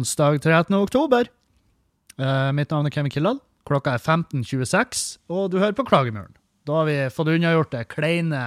[0.00, 0.74] onsdag 13.
[0.80, 1.28] oktober.
[2.16, 3.40] Uh, mitt navn er Kevin Kildahl.
[3.68, 6.32] Klokka er 15.26, og du hører på Klagemuren.
[6.64, 8.40] Da har vi fått unnagjort det kleine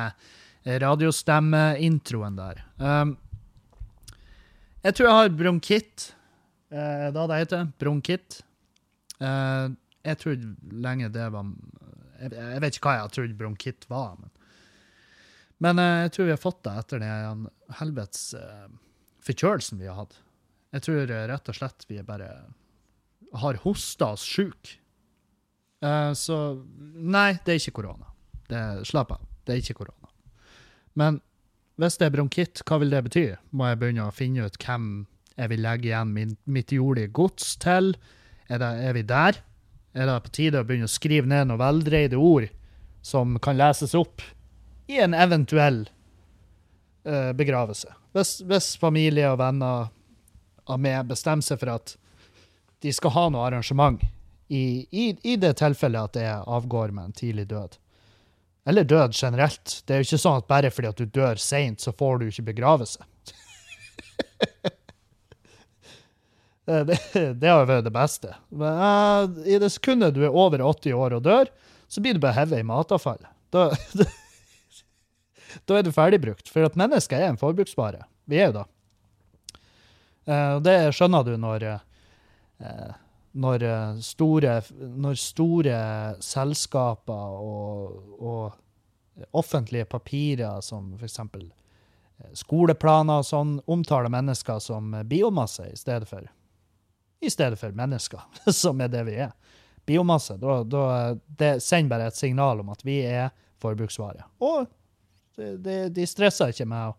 [0.66, 2.64] radiostemmeintroen der.
[2.82, 3.14] Um,
[4.84, 6.08] jeg tror jeg har bronkitt.
[6.74, 8.42] Uh, da det heter bronkitt.
[9.22, 9.70] Uh,
[10.04, 11.48] jeg trodde lenge det var
[12.18, 14.18] jeg, jeg, vet ikke hva jeg har trodd bronkitt var.
[14.18, 14.34] Men,
[15.68, 17.48] men uh, jeg tror vi har fått det etter den
[17.80, 18.32] helvetes
[19.24, 20.18] forkjølelsen vi har hatt.
[20.74, 22.30] Jeg tror rett og slett vi bare
[23.42, 24.80] har hosta oss sjuke.
[26.16, 26.38] så
[26.96, 28.10] nei, det er ikke korona.
[28.86, 30.10] Slapp av, det er ikke korona.
[30.98, 31.20] Men
[31.82, 33.24] hvis det er bronkitt, hva vil det bety?
[33.58, 37.56] Må jeg begynne å finne ut hvem jeg vil legge igjen min, mitt jordige gods
[37.62, 37.96] til?
[38.46, 39.40] Er, det, er, vi der?
[39.98, 42.50] Er det på tide å begynne å skrive ned noen veldreide ord
[43.04, 44.22] som kan leses opp
[44.92, 45.84] i en eventuell
[47.10, 47.90] uh, begravelse?
[48.14, 49.90] Hvis, hvis, familie og venner
[50.66, 51.96] av meg bestemmer seg for at
[52.84, 54.02] de skal ha noe arrangement,
[54.54, 57.78] i, i, i det tilfellet at det avgår med en tidlig død,
[58.70, 59.84] eller død generelt.
[59.88, 62.28] Det er jo ikke sånn at bare fordi at du dør seint, så får du
[62.28, 63.04] ikke begravelse.
[66.66, 67.00] det, det,
[67.40, 68.36] det, har jo vært det beste.
[68.52, 71.52] Men, uh, I det sekundet du er over 80 år og dør,
[71.92, 73.24] så blir du bare hevet i matavfall.
[73.54, 73.70] Da,
[75.70, 76.48] da, er du ferdigbrukt.
[76.50, 78.00] For at mennesker er en forbruksvare.
[78.26, 78.64] Vi er jo da.
[80.28, 82.94] Uh, det skjønner du når uh,
[83.34, 85.78] når eh, store, når store
[86.22, 88.60] selskaper og, og,
[89.32, 91.20] offentlige papirer, som f.eks.
[91.20, 96.30] Eh, skoleplaner og sånn, omtaler mennesker som biomasse i stedet for,
[97.22, 98.22] i stedet for mennesker,
[98.62, 99.34] som er det vi er.
[99.86, 100.38] Biomasse.
[100.40, 100.86] Da, da,
[101.28, 104.30] det sender bare et signal om at vi er forbruksvare.
[104.46, 104.70] Og
[105.36, 106.94] de, de, stresser ikke med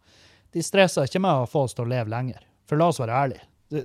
[0.54, 2.42] de stresser ikke med å få oss til å leve lenger.
[2.68, 3.84] For la oss være ærlige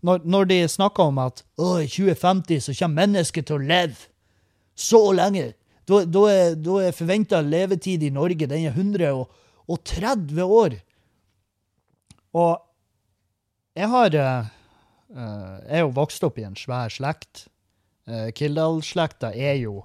[0.00, 4.08] når, når de snakker om at i 2050 så kommer mennesket til å leve
[4.78, 5.52] så lenge
[5.90, 10.76] Da, da er, da er forventa levetid i Norge den er 130 år.
[12.30, 12.60] Og
[13.74, 14.50] jeg har uh,
[15.66, 17.48] Jeg er jo vokst opp i en svær slekt.
[18.06, 19.82] Uh, Kildahl-slekta er jo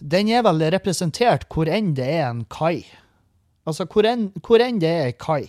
[0.00, 2.82] Den er vel representert hvor enn det er en kai.
[3.66, 5.46] Altså hvor enn, hvor det er ei kai,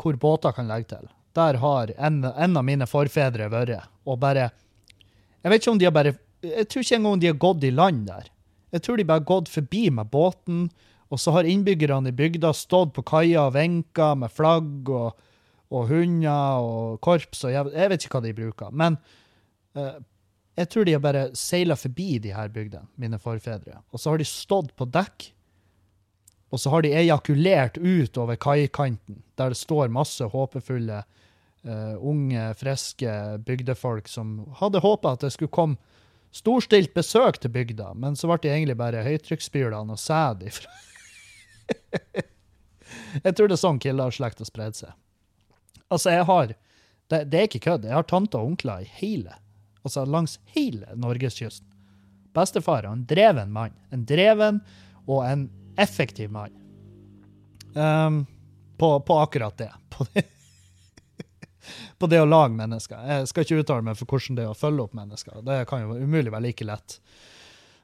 [0.00, 3.86] hvor båter kan legge til der har en, en, av mine forfedre vært.
[4.06, 4.50] Og bare
[5.40, 7.70] Jeg vet ikke om de har bare Jeg tror ikke engang de har gått i
[7.70, 8.30] land der.
[8.72, 10.68] Jeg tror de bare har gått forbi med båten,
[11.10, 15.18] og så har innbyggerne i bygda stått på kaia og vinka med flagg og,
[15.70, 18.70] og, hunder og korps og jeg, jeg, vet ikke hva de bruker.
[18.72, 18.96] Men
[19.76, 19.98] uh,
[20.56, 23.82] jeg tror de har bare seila forbi de her bygdene, mine forfedre.
[23.90, 25.32] Og så har de stått på dekk
[26.50, 32.48] og så har de ejakulert ut over kaikanten, der det står masse håpefulle uh, unge,
[32.58, 33.12] friske
[33.46, 35.78] bygdefolk som hadde håpa at det skulle komme
[36.34, 40.74] storstilt besøk til bygda, men så ble det egentlig bare høytrykksspylene og sæd ifra.
[43.26, 44.98] jeg tror det er sånn killerslekta spredde seg.
[45.90, 46.52] Altså, jeg har
[47.10, 47.88] det, det, er ikke kødd.
[47.88, 49.34] Jeg har tanter og onkler i hele,
[49.82, 51.66] altså langs hele norgeskysten.
[52.34, 53.74] Bestefar er en dreven mann.
[53.90, 54.60] En dreven
[55.10, 56.56] og en effektiv mann.
[57.74, 58.24] Um,
[58.78, 59.72] på, på, akkurat det.
[59.96, 60.24] På det
[61.98, 63.00] på det å lage mennesker.
[63.04, 65.42] Jeg skal ikke uttale meg for hvordan det er å følge opp mennesker.
[65.46, 66.96] Det kan jo umulig være like lett.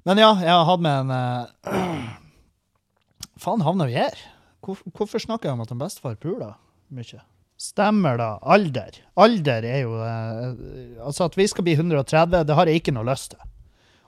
[0.09, 2.15] Men ja, jeg har hatt med en uh,
[3.43, 4.17] Faen, havna vi her?
[4.65, 6.55] Hvor, hvorfor snakker jeg om at en bestefar puler
[6.95, 7.21] mye?
[7.61, 8.31] Stemmer, da.
[8.45, 8.97] Alder.
[9.21, 13.07] Alder er jo uh, Altså, at vi skal bli 130, det har jeg ikke noe
[13.09, 13.53] lyst til.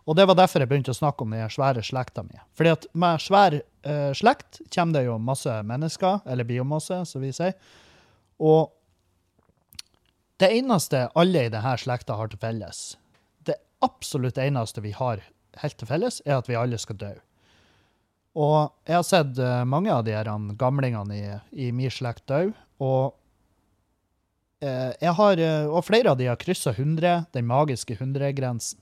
[0.09, 2.39] Og det var derfor jeg begynte å snakke om den svære slekta mi.
[2.57, 7.33] Fordi at med svær uh, slekt kommer det jo masse mennesker, eller biomasse, som vi
[7.37, 7.53] sier.
[8.41, 8.71] Og
[10.41, 12.97] det eneste alle i denne slekta har til felles,
[13.45, 15.21] det absolutt eneste vi har
[15.61, 17.13] helt til felles, er at vi alle skal dø.
[18.39, 21.39] Og jeg har sett uh, mange av de her gamlingene i,
[21.69, 22.47] i min slekt dø,
[22.81, 23.13] og
[24.65, 28.81] uh, jeg har, uh, og flere av de har kryssa 100, den magiske 100-grensen.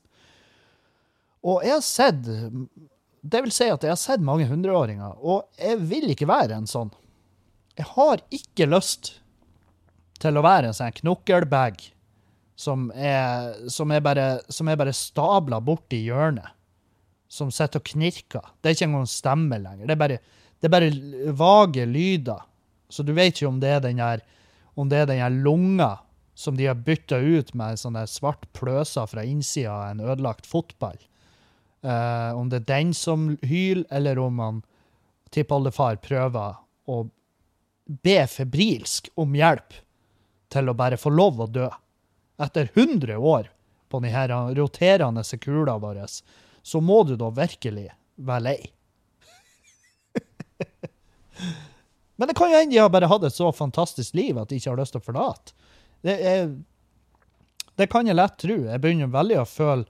[1.46, 5.78] Og jeg har sett Det vil si at jeg har sett mange hundreåringer, og jeg
[5.90, 6.92] vil ikke være en sånn.
[7.76, 9.16] Jeg har ikke lyst
[10.22, 11.82] til å være en sånn knokkelbag
[12.56, 16.54] som er, som er bare, som er bare stabla borti hjørnet.
[17.28, 18.44] Som sitter og knirker.
[18.62, 19.88] Det er ikke engang stemme lenger.
[19.88, 20.18] Det er bare,
[20.62, 22.46] det er bare vage lyder.
[22.88, 24.22] Så du vet ikke om det er den her,
[24.78, 25.96] om det er den her lunga
[26.38, 30.98] som de har bytta ut med sånne svart pløser fra innsida av en ødelagt fotball.
[31.86, 34.62] Uh, om det er den som hyler, eller om han
[35.30, 36.56] tippoldefar prøver
[36.90, 37.04] å
[37.86, 39.76] be febrilsk om hjelp
[40.50, 41.68] til å bare få lov å dø.
[42.42, 43.52] Etter 100 år
[43.88, 46.06] på denne roterende kula våre,
[46.62, 48.72] så må du da virkelig være lei.
[52.16, 54.58] Men det kan jo hende de har bare hatt et så fantastisk liv at de
[54.58, 55.54] ikke har lyst til å forlate.
[56.02, 56.16] Det,
[57.76, 58.56] det kan jeg lett tro.
[58.66, 59.86] Jeg begynner veldig å føle,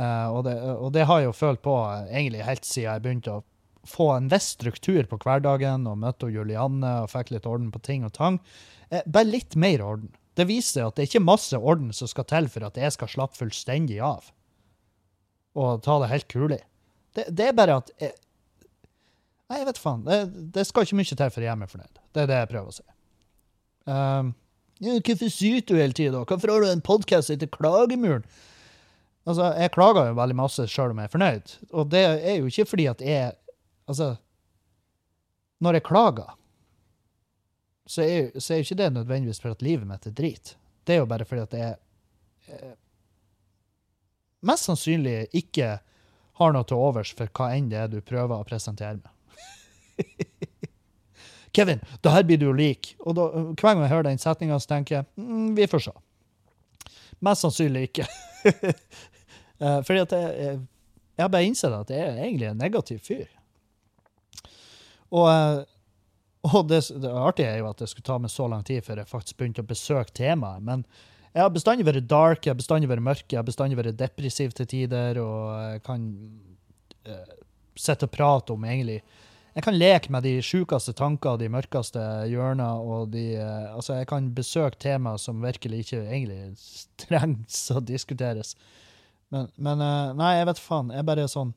[0.00, 3.04] uh, og, det, og, det, har jeg jo følt på uh, egentlig helt siden jeg
[3.04, 3.44] begynte å
[3.88, 8.06] få en viss struktur på hverdagen og møtte Julianne og fikk litt orden på ting
[8.06, 8.38] og tang.
[8.92, 10.12] Uh, bare litt mer orden.
[10.38, 13.10] Det viser at det er ikke masse orden som skal til for at jeg skal
[13.10, 14.30] slappe fullstendig av
[15.52, 16.62] og ta det helt kulig.
[17.12, 18.14] Det, det er bare at jeg,
[19.52, 20.04] Nei, jeg vet faen.
[20.06, 20.18] Det,
[20.54, 21.98] det, skal ikke mye til for å gjøre meg fornøyd.
[22.16, 22.84] Det er det jeg prøver å si.
[23.84, 24.30] Um,
[24.80, 26.22] ja, hvorfor syter du hele tida?
[26.24, 28.24] Hvorfor har du en podkast etter Klagemuren?
[29.22, 32.50] Altså, jeg klager jo veldig masse sjøl om jeg er fornøyd, og det er jo
[32.50, 33.38] ikke fordi at jeg
[33.90, 34.14] Altså,
[35.58, 36.36] når jeg klager,
[37.86, 40.52] så er, så er jo ikke det nødvendigvis for at livet mitt er drit.
[40.86, 41.74] Det er jo bare fordi at jeg
[42.46, 42.76] eh,
[44.46, 45.74] mest sannsynlig ikke
[46.40, 50.06] har noe til overs for hva enn det er du prøver å presentere med.
[51.52, 52.94] Kevin, det her blir du jo lik.
[53.04, 55.96] Og da, hver gang jeg hører den setninga, tenker jeg mm, vi får se.
[57.22, 58.08] Mest sannsynlig ikke.
[59.62, 60.58] uh, fordi at jeg,
[61.16, 63.30] jeg har bare innsett at jeg er egentlig en negativ fyr.
[65.12, 65.62] Og, uh,
[66.52, 69.02] og det, det, artige er jo at det skulle ta meg så lang tid før
[69.02, 70.64] jeg faktisk begynte å besøke temaet.
[70.66, 70.86] Men
[71.32, 74.56] jeg har bestandig vært dark, jeg har bestandig vært mørk, jeg har bestandig vært depressiv
[74.56, 76.08] til tider, og jeg kan
[77.08, 77.36] uh,
[77.78, 79.00] sitte og prate om egentlig
[79.52, 82.00] jeg kan leke med de sjukeste tanker, de mørkeste
[82.30, 86.54] hjørner, og de uh, Altså, jeg kan besøke temaer som virkelig ikke egentlig
[87.02, 88.54] trengs å diskuteres.
[89.32, 90.92] Men, men eh, Nei, jeg vet faen.
[90.92, 91.54] Jeg bare er sånn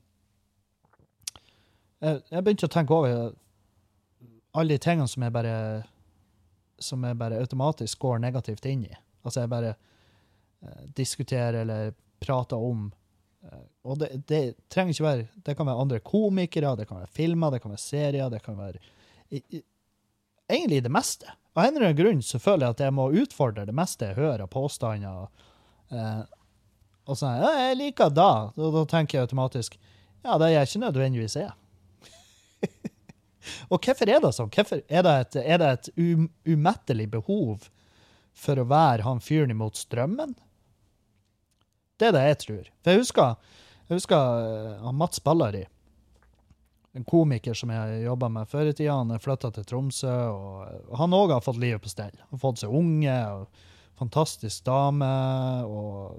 [2.04, 3.34] jeg, jeg begynte å tenke over
[4.56, 5.56] alle de tingene som jeg bare
[6.80, 8.92] som jeg bare automatisk går negativt inn i.
[9.24, 12.90] Altså, jeg bare eh, diskuterer eller prater om
[13.86, 14.40] og det, det,
[14.72, 17.82] trenger ikke være Det kan være andre komikere, det kan være filmer, det kan være
[17.82, 18.80] serier, det kan være
[19.30, 19.60] i, i,
[20.50, 21.30] Egentlig det meste.
[21.56, 24.18] Av en eller annen grunn så føler jeg at jeg må utfordre det meste jeg
[24.18, 25.30] hører av påstander.
[25.90, 26.20] Eh,
[27.06, 29.78] og sånn ja, 'Jeg liker da.' Og da tenker jeg automatisk
[30.26, 31.52] ja, det jeg ikke nødvendigvis er.
[33.70, 34.50] og hvorfor er det sånn?
[34.50, 35.90] Hvorfor er det et, er det et
[36.50, 37.68] umettelig behov
[38.36, 40.34] for å være han fyren imot strømmen?
[41.96, 42.72] Det er det jeg tror.
[42.82, 43.54] For jeg husker,
[43.86, 45.62] jeg husker uh, Mats Ballari,
[46.96, 48.98] en komiker som jeg jobba med før i tida.
[48.98, 52.14] Han flytta til Tromsø, og, og han òg har fått livet på stell.
[52.24, 53.46] Han har fått seg unge, og
[54.00, 55.12] fantastisk dame,
[55.70, 56.18] og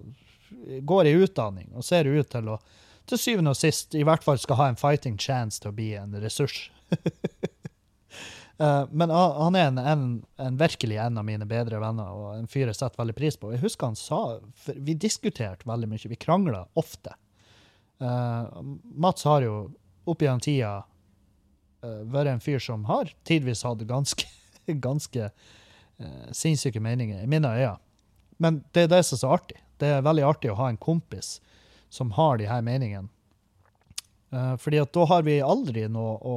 [0.81, 2.59] går i utdanning og ser ut til å
[3.07, 5.91] til syvende og sist i hvert fall skal ha en fighting chance til å bli
[5.99, 6.67] en ressurs.
[8.59, 10.05] Uh, men han er en, en,
[10.43, 13.53] en, virkelig en av mine bedre venner, og en fyr jeg setter veldig pris på.
[13.55, 14.21] Jeg husker han sa
[14.75, 17.15] Vi diskuterte veldig mye, vi krangla ofte.
[18.03, 18.51] Uh,
[18.99, 19.55] Mats har jo
[20.07, 24.27] opp gjennom tida uh, vært en fyr som har tidvis hatt ganske,
[24.87, 25.31] ganske
[26.29, 27.79] sinnssyke meninger, i mine øyne.
[28.37, 29.59] Men det er det som er så artig.
[29.77, 31.37] Det er veldig artig å ha en kompis
[31.93, 33.09] som har de her meningene
[34.27, 36.33] Uh, fordi at da har vi aldri noe å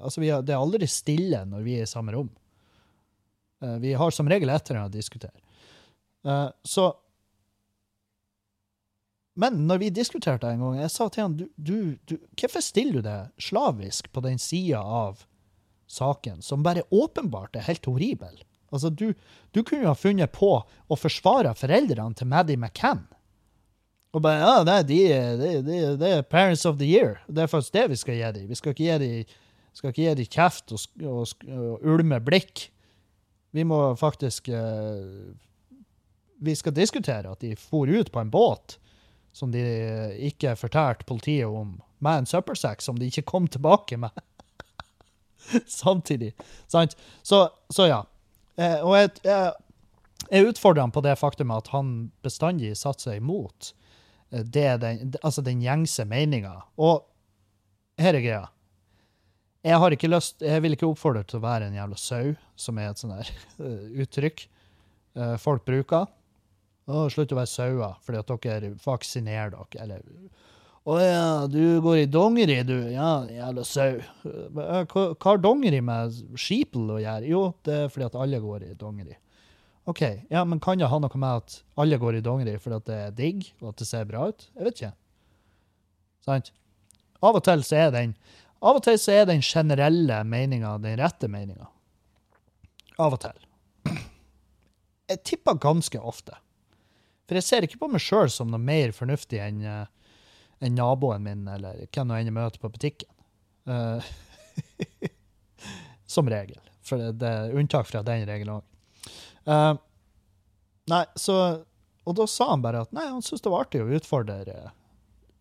[0.00, 2.30] Altså, har, det er aldri stille når vi er i samme rom.
[3.60, 5.36] Uh, vi har som regel et eller annet å diskutere.
[6.24, 6.88] Uh, så
[9.38, 11.76] Men når vi diskuterte en gang, jeg sa til han du, du,
[12.10, 15.20] du, Hvorfor stiller du deg slavisk på den sida av
[15.88, 18.40] saken som bare åpenbart er helt horribel?
[18.68, 19.12] Altså, du,
[19.56, 23.06] du kunne jo ha funnet på å forsvare foreldrene til Maddie McCann
[24.16, 24.98] og bare Ja, nei, de,
[25.38, 27.18] de, de, de, er parents of the year.
[27.28, 28.48] Det er faktisk det vi skal gi dem.
[28.48, 29.36] Vi skal ikke gi dem,
[29.76, 32.68] skal ikke gi dem kjeft og, og, og, ulme blikk.
[33.56, 35.32] Vi må faktisk uh,
[36.44, 38.78] Vi skal diskutere at de for ut på en båt
[39.32, 39.62] som de
[40.24, 44.10] ikke fortalte politiet om, med en søppelsekk som de ikke kom tilbake med.
[45.66, 46.32] Samtidig.
[46.66, 46.96] Sant?
[47.22, 48.00] Så, så ja.
[48.58, 49.52] Eh, og jeg, jeg,
[50.28, 51.96] jeg utfordrer ham på det faktum at han
[52.26, 53.72] bestandig satte seg imot
[54.30, 56.54] Eh, det den, altså den gjengse meninga.
[56.76, 57.06] Og
[57.98, 58.44] her er greia.
[59.66, 62.78] Jeg har ikke lyst, jeg vil ikke oppfordre til å være en jævla sau, som
[62.78, 63.32] er et sånt der
[64.04, 64.46] uttrykk
[65.42, 66.06] folk bruker.
[66.88, 69.82] Å, slutt å være sauer fordi at dere vaksinerer dere.
[69.82, 70.04] Eller
[70.88, 72.76] Å ja, du går i dongeri, du.
[72.92, 73.98] Ja, jævla sau.
[74.54, 77.28] Hva, hva har dongeri med skipel å gjøre?
[77.28, 79.18] Jo, det er fordi at alle går i dongeri.
[79.88, 82.88] OK, ja, men kan det ha noe med at alle går i dongeri fordi at
[82.88, 84.48] det er digg, og at det ser bra ut?
[84.54, 84.94] Jeg vet ikke.
[86.28, 86.52] Sant?
[87.24, 88.12] Av og til så er den
[88.58, 91.68] av og til så er den generelle meninga den rette meninga.
[92.98, 93.44] Av og til.
[95.08, 96.34] jeg tipper ganske ofte.
[97.28, 99.86] For jeg ser ikke på meg sjøl som noe mer fornuftig enn eh,
[100.60, 103.10] enn naboen min, eller hvem jeg møter på butikken.
[103.68, 104.02] Uh,
[106.08, 106.60] som regel.
[106.82, 109.80] For det, det er unntak fra den regelen òg.
[110.88, 111.64] nei, så
[112.08, 114.70] Og da sa han bare at nei, han syntes det var artig å utfordre,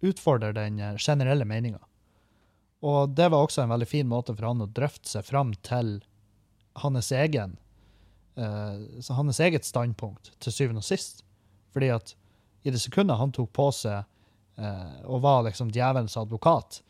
[0.03, 1.79] utfordre den eh, generelle meninga.
[2.83, 6.01] Og det var også en veldig fin måte for han å drøfte seg fram til
[6.83, 7.55] hans egen
[8.37, 11.23] uh, hans eget standpunkt, til syvende og sist.
[11.73, 12.13] Fordi at
[12.67, 14.16] i det sekundet han tok på seg uh,
[15.05, 16.81] og var liksom djevelens advokat,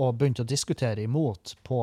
[0.00, 1.82] og begynte å diskutere imot på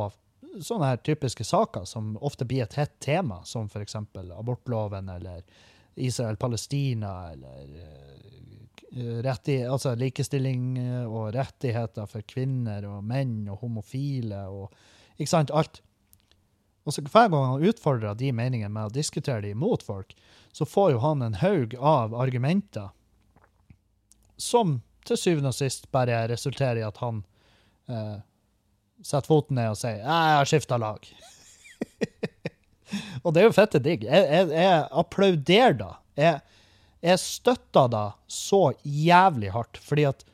[0.63, 3.96] sånne her typiske saker som ofte blir et hett tema, som f.eks.
[4.38, 5.44] abortloven eller
[5.98, 7.74] Israel-Palestina eller
[8.98, 14.74] uh, altså likestilling og rettigheter for kvinner og menn og homofile og
[15.17, 15.82] ikke sant, alt.
[16.88, 20.13] Og så Hver gang han utfordrer de meningene med å diskutere dem mot folk,
[20.56, 22.94] så får jo han en haug av argumenter
[24.38, 27.24] som til syvende og sist bare resulterer i at han
[27.90, 28.18] eh,
[29.02, 31.10] setter foten ned og sier 'Jeg har skifta lag'.
[33.24, 34.04] og det er jo fette digg.
[34.04, 35.92] Jeg, jeg, jeg applauderer da.
[36.18, 36.42] Jeg,
[37.06, 40.26] jeg støtter da så jævlig hardt, fordi at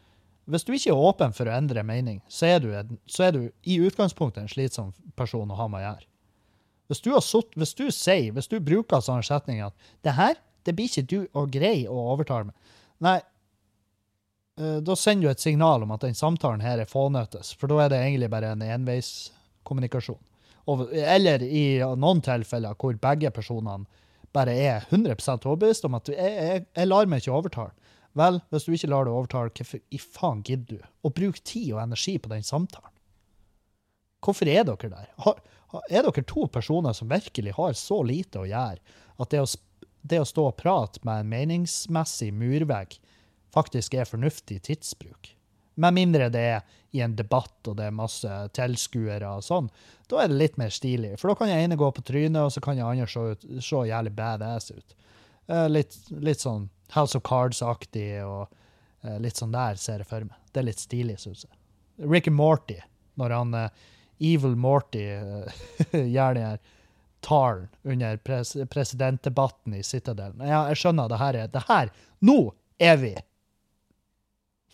[0.46, 2.72] hvis du ikke er åpen for å endre mening, så er du,
[3.08, 6.08] så er du i utgangspunktet en slitsom person å ha med å gjøre.
[6.92, 10.36] Hvis du, sutt, hvis du sier, hvis du bruker sånne setninger at 'det her,
[10.68, 13.22] det blir ikke du å greie å overtale med', nei,
[14.55, 17.93] da sender du et signal om at den samtalen her er fånøttes, for da er
[17.93, 20.22] det egentlig bare en enveiskommunikasjon.
[20.93, 21.65] Eller i
[22.00, 23.88] noen tilfeller hvor begge personene
[24.33, 27.74] bare er 100% overbevist om at jeg, jeg, jeg lar meg ikke overtale.
[28.17, 31.72] Vel, hvis du ikke lar deg overtale, hvorfor i faen gidder du å bruke tid
[31.74, 32.91] og energi på den samtalen?
[34.24, 35.07] Hvorfor er dere der?
[35.25, 35.41] Har,
[35.89, 39.48] er dere to personer som virkelig har så lite å gjøre at det å,
[40.05, 42.95] det å stå og prate med en meningsmessig murvegg
[43.53, 45.33] faktisk er fornuftig tidsbruk?
[45.75, 49.69] Med mindre det er i en debatt og det er masse tilskuere og sånn.
[50.10, 51.15] Da er det litt mer stilig.
[51.17, 53.81] For da kan jeg ene gå på trynet, og så kan jeg andre se, se
[53.89, 54.93] jævlig badass ut.
[55.48, 58.53] Eh, litt, litt, sånn House of Cards-aktig og
[59.01, 60.38] eh, litt sånn der ser jeg for meg.
[60.53, 61.53] Det er litt stilig, syns jeg.
[62.05, 62.77] Ricky Morty,
[63.17, 63.83] når han eh,
[64.24, 65.07] Evil Morty
[66.15, 66.63] gjør den her
[67.24, 70.43] talen under pres presidentdebatten i Citadelen.
[70.45, 71.91] Ja, jeg skjønner det her er det her.
[72.22, 72.38] Nå
[72.77, 73.13] er vi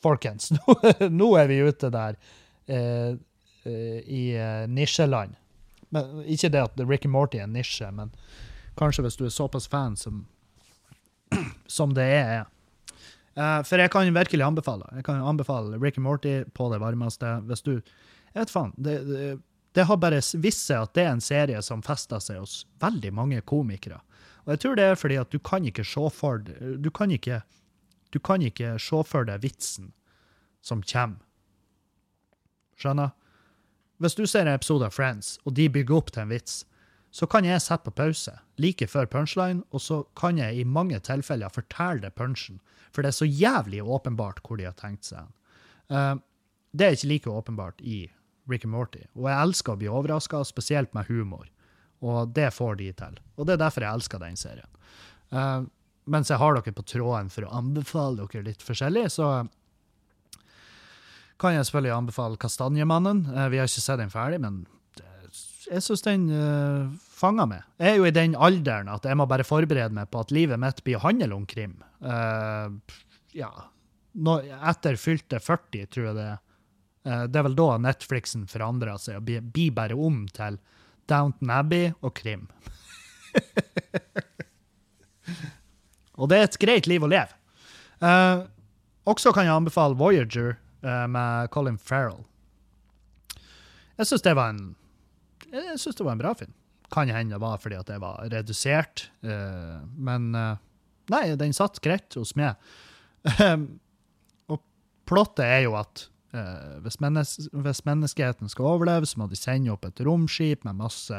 [0.03, 0.51] folkens.
[0.57, 0.75] Nå,
[1.09, 2.17] nå er vi ute der
[2.67, 3.15] eh,
[3.63, 5.35] eh, i eh, nisjeland.
[5.89, 8.13] Men, ikke det at Ricky Morty er nisje, men
[8.79, 10.23] kanskje hvis du er såpass fan som,
[11.67, 12.47] som det er.
[13.39, 17.37] Uh, for jeg kan virkelig anbefale Jeg kan anbefale Ricky Morty på det varmeste.
[17.47, 18.73] Hvis du Jeg vet faen.
[18.75, 19.27] Det, det,
[19.77, 23.13] det har bare vist seg at det er en serie som fester seg hos veldig
[23.15, 24.01] mange komikere.
[24.45, 27.41] Og jeg tror det er fordi at du kan ikke se for Du kan ikke
[28.09, 29.91] du kan ikke se for deg vitsen
[30.61, 31.21] som kommer.
[32.79, 33.11] Skjønner?
[33.99, 36.61] Hvis du ser en episode av Friends, og de bygger opp til en vits,
[37.11, 40.99] så kan jeg sette på pause like før punchline, og så kan jeg i mange
[41.03, 42.61] tilfeller fortelle det punchen,
[42.93, 45.25] for det er så jævlig åpenbart hvor de har tenkt seg.
[45.89, 46.21] den.
[46.71, 48.09] det er ikke like åpenbart i
[48.49, 51.49] Rick and Morty, og jeg elsker å bli overraska, spesielt med humor,
[52.01, 53.19] og det får de til.
[53.37, 54.69] Og det er derfor jeg elsker den serien.
[56.09, 59.29] Mens jeg har dere på tråden for å anbefale dere litt forskjellig, så
[61.39, 63.23] kan jeg selvfølgelig anbefale Kastanjemannen.
[63.31, 64.65] Eh, vi har ikke sett den ferdig, men
[65.69, 67.65] jeg syns den uh, fanga meg.
[67.77, 70.59] Jeg er jo i den alderen at jeg må bare forberede meg på at livet
[70.61, 71.77] mitt blir å handle om krim.
[72.01, 72.73] Uh,
[73.37, 73.51] ja
[74.19, 76.39] Nå, Etter fylte 40, tror jeg det er.
[77.05, 80.57] Uh, det er vel da Netflixen forandrer seg og blir bare om til
[81.09, 82.49] Downton Abbey og krim.
[86.19, 87.35] Og det er et greit liv å leve.
[88.03, 88.45] Uh,
[89.09, 92.23] også kan jeg anbefale Voyager uh, med Colin Farrell.
[93.99, 94.35] Jeg syns det
[95.97, 96.53] det var en bra film.
[96.93, 102.15] Kan hende det var fordi at det var redusert, uh, men nei, den satt greit
[102.17, 102.59] hos meg.
[104.51, 104.61] og
[105.09, 106.07] plottet er jo at
[106.85, 111.17] hvis, menneske, hvis, menneskeheten skal overleve, så må de sende opp et romskip med masse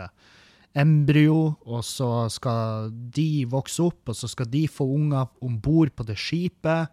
[0.73, 5.93] embryo, og så skal de vokse opp, og så skal de få unger om bord
[5.97, 6.93] på det skipet.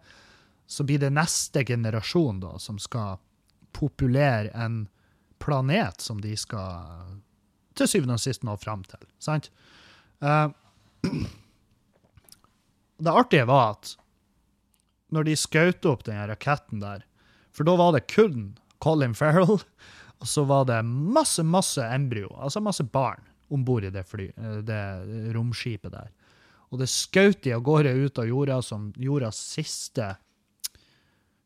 [0.66, 3.20] Så blir det neste generasjon da, som skal
[3.72, 4.86] populere en
[5.38, 7.18] planet som de skal
[7.78, 9.04] til syvende og sist nå fram til.
[9.22, 9.52] Sant?
[10.18, 10.50] Uh,
[12.98, 13.94] det artige var at
[15.14, 17.06] når de skjøt opp den raketten der,
[17.54, 19.62] for da var det kun Colin Farrell,
[20.20, 24.30] og så var det masse, masse embryo, altså masse barn om bord i det, fly,
[24.36, 24.80] eh, det
[25.36, 26.10] romskipet der.
[26.68, 30.10] Og det skjøt de av gårde ut av jorda som jordas siste,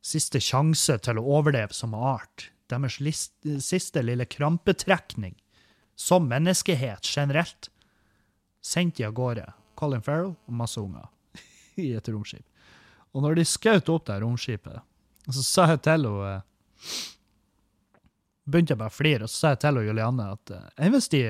[0.03, 2.49] siste sjanse til å overleve som art.
[2.73, 5.37] Deres list, siste lille krampetrekning
[5.95, 7.69] som menneskehet generelt.
[8.63, 9.53] sendte de av gårde.
[9.75, 11.09] Colin Farrell og masse unger
[11.83, 12.45] i et romskip.
[13.13, 14.83] Og når de skjøt opp det romskipet,
[15.29, 16.43] så sa jeg til henne
[18.43, 21.07] Begynte jeg bare å flire, og så sa jeg til henne Julianne at enn hvis
[21.13, 21.21] de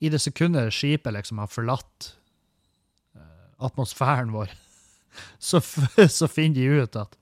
[0.00, 2.14] i det sekundet skipet liksom har forlatt
[3.60, 4.52] atmosfæren vår,
[5.38, 5.60] så,
[6.08, 7.16] så finner de ut at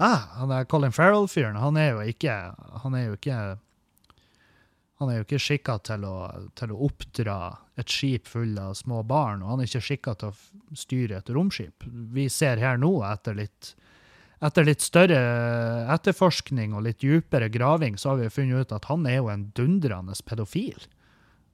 [0.00, 2.36] ah, han er Colin Farrell-fyren, han er jo ikke
[2.84, 3.40] Han er jo ikke
[5.00, 6.02] han er jo ikke skikka til,
[6.60, 7.36] til, å oppdra
[7.80, 11.30] et skip full av små barn, og han er ikke skikka til å styre et
[11.32, 11.86] romskip.
[11.88, 13.70] Vi ser her nå, etter litt,
[14.44, 15.22] etter litt større
[15.96, 19.46] etterforskning og litt dypere graving, så har vi funnet ut at han er jo en
[19.56, 20.84] dundrende pedofil.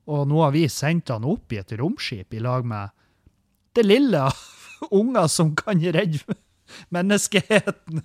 [0.07, 2.95] Og nå har vi sendt han opp i et romskip i lag med
[3.77, 4.23] det lille
[5.01, 6.23] unger som kan redde
[6.95, 8.05] menneskeheten.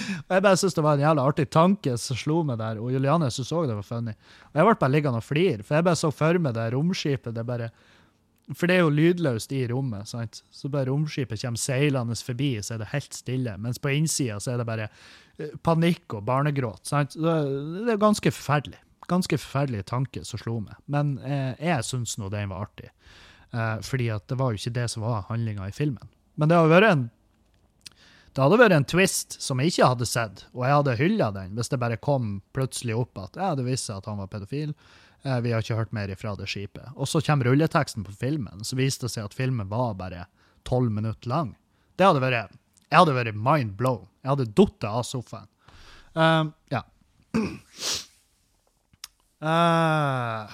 [0.00, 2.92] Og Jeg bare syntes det var en jævla artig tanke som slo meg der, og
[2.94, 4.14] Juliane syntes òg det var funny.
[4.50, 7.34] Og Jeg ble bare liggende og flire, for jeg bare så for meg det romskipet.
[7.34, 7.70] det bare...
[8.50, 10.08] For det er jo lydløst i rommet.
[10.10, 10.40] sant?
[10.50, 13.56] Så bare romskipet kommer seilende forbi, så er det helt stille.
[13.62, 14.88] Mens på innsida så er det bare
[15.38, 16.82] eh, panikk og barnegråt.
[16.86, 17.14] sant?
[17.14, 18.80] Det er ganske forferdelig.
[19.10, 20.78] Ganske forferdelig tanke som slo meg.
[20.86, 22.92] Men eh, jeg syns nå den var artig.
[23.50, 26.12] Eh, fordi at det var jo ikke det som var handlinga i filmen.
[26.38, 27.08] Men det hadde vært en
[28.30, 31.56] det hadde vært en twist som jeg ikke hadde sett, og jeg hadde hylla den
[31.58, 34.70] hvis det bare kom plutselig opp at ja, det viste seg at han var pedofil.
[35.24, 36.92] Eh, vi har ikke hørt mer ifra det skipet.
[36.94, 40.28] Og så kommer rulleteksten på filmen, så viste det seg at filmen var bare
[40.68, 41.56] tolv minutter lang.
[41.98, 42.56] Det hadde vært
[42.90, 44.06] Jeg hadde vært mind blown.
[44.22, 45.50] Jeg hadde datt av sofaen.
[46.14, 46.82] Um, ja.
[49.40, 50.44] Uh,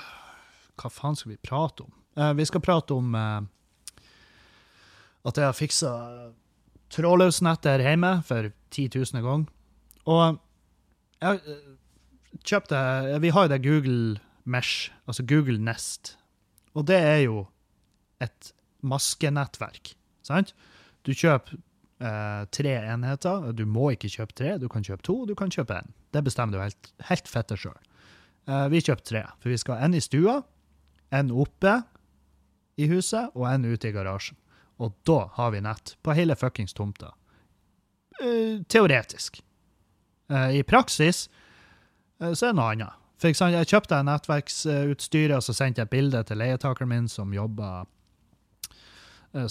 [0.79, 1.93] hva faen skal vi prate om?
[2.15, 3.43] Uh, vi skal prate om uh,
[5.27, 5.93] at jeg har fiksa
[6.95, 9.49] trådløsnettet her hjemme for 10 000 gang.
[10.07, 10.39] Og
[11.19, 11.41] jeg
[12.47, 12.79] kjøpte
[13.25, 16.15] Vi har jo det Google Mesh, altså Google Nest.
[16.75, 17.47] Og det er jo
[18.23, 18.53] et
[18.87, 20.55] maskenettverk, sant?
[21.03, 21.59] Du kjøper
[21.97, 23.53] Uh, tre enheter.
[23.57, 25.95] Du må ikke kjøpe tre, du kan kjøpe to, du kan kjøpe én.
[26.13, 27.79] Det bestemmer du helt, helt fette sjøl.
[28.47, 30.41] Eh, vi kjøper tre, for vi skal ha en i stua,
[31.15, 31.81] en oppe
[32.79, 34.39] i huset og en ute i garasjen.
[34.83, 37.15] Og da har vi nett på hele fuckings tomta.
[38.21, 39.41] Uh, teoretisk.
[40.33, 41.27] Uh, I praksis
[42.21, 43.03] så er det noe annet.
[43.21, 47.89] For eksempel, jeg kjøpte nettverksutstyret, og så sendte jeg bilde til leietakeren min som jobber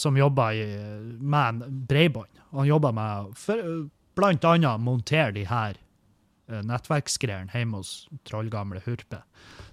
[0.01, 0.47] som jobba
[1.21, 2.39] med bredbånd.
[2.57, 3.61] Han jobber med for,
[4.17, 5.77] blant annet montere de her
[6.47, 9.21] nettverksgreiene hjemme hos trollgamle Hurpe.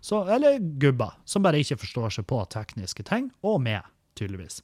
[0.01, 3.85] Så, eller gubber, som bare ikke forstår seg på tekniske ting, og meg,
[4.19, 4.63] tydeligvis.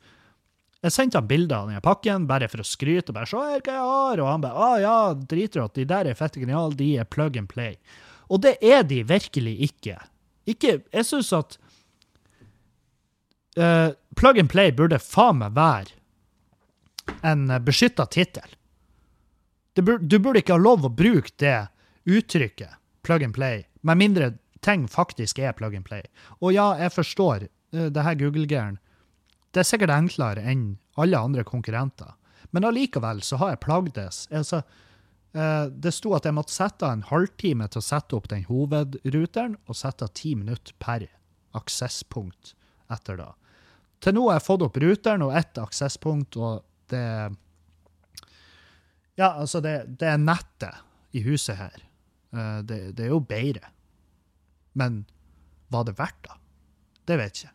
[0.84, 3.12] Jeg sendte han bilder av denne pakken bare for å skryte.
[3.12, 6.14] bare, se her hva jeg har, Og han bare ah, ja, dritrått, de der er
[6.14, 7.76] fette geniale, de er plug and play.
[8.28, 9.98] Og det er de virkelig ikke.
[10.46, 11.58] Ikke, Jeg syns at
[13.58, 15.98] uh, plug and play burde faen meg være
[17.26, 18.54] en beskytta tittel.
[19.74, 21.68] Du burde ikke ha lov å bruke det
[22.08, 22.74] uttrykket,
[23.06, 24.32] plug and play, med mindre
[24.64, 26.02] ting faktisk er plug and play.
[26.40, 28.78] Og ja, jeg forstår uh, det her Google-gæren
[29.54, 32.12] det er sikkert enklere enn alle andre konkurrenter.
[32.52, 34.26] Men allikevel så har jeg plagdes.
[34.34, 34.60] Altså,
[35.36, 39.56] uh, det sto at jeg måtte sette en halvtime til å sette opp den hovedruteren,
[39.66, 41.08] og sette ti minutter per
[41.58, 42.54] aksesspunkt
[42.92, 43.32] etter da.
[44.04, 47.04] Til nå har jeg fått opp ruteren og ett aksesspunkt, og det
[49.18, 51.87] Ja, altså, det, det er nettet i huset her.
[52.34, 53.70] Eh, det, det er jo bedre.
[54.78, 55.04] Men
[55.72, 56.36] var det verdt det?
[57.08, 57.54] Det vet jeg ikke.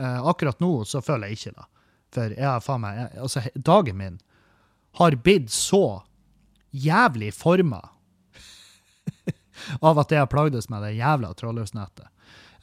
[0.00, 1.66] Uh, akkurat nå så føler jeg ikke det.
[2.12, 4.16] For jeg faen meg Altså, dagen min
[4.98, 6.02] har blitt så
[6.72, 7.80] jævlig forma
[9.88, 12.08] av at jeg har plagdes med det jævla trådløsnettet.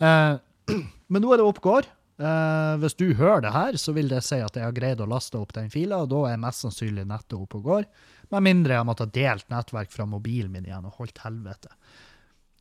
[0.02, 0.36] Eh,
[1.12, 1.90] men nå er det oppgår.
[2.20, 5.10] Eh, hvis du hører det her, så vil det si at jeg har greid å
[5.10, 7.90] laste opp den fila, og da er mest sannsynlig nettet oppe og går.
[8.34, 11.72] Med mindre jeg måtte ha delt nettverk fra mobilen min igjen og holdt helvete.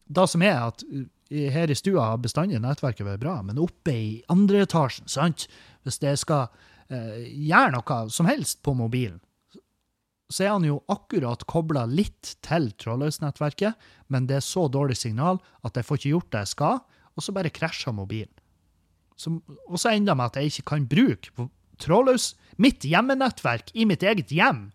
[0.08, 0.84] Det som er at
[1.28, 5.44] her i stua har bestandig nettverket vært bra, men oppe i andre etasjen, sant?
[5.84, 6.48] hvis jeg skal
[6.88, 9.20] eh, gjøre noe som helst på mobilen,
[10.28, 13.76] så er han jo akkurat kobla litt til trådløsnettverket,
[14.12, 16.82] men det er så dårlig signal at jeg får ikke gjort det jeg skal,
[17.16, 18.34] og så bare krasjer mobilen.
[19.18, 21.48] Som, og så ender det med at jeg ikke kan bruke
[21.82, 24.68] trådløs mitt hjemmenettverk i mitt eget hjem.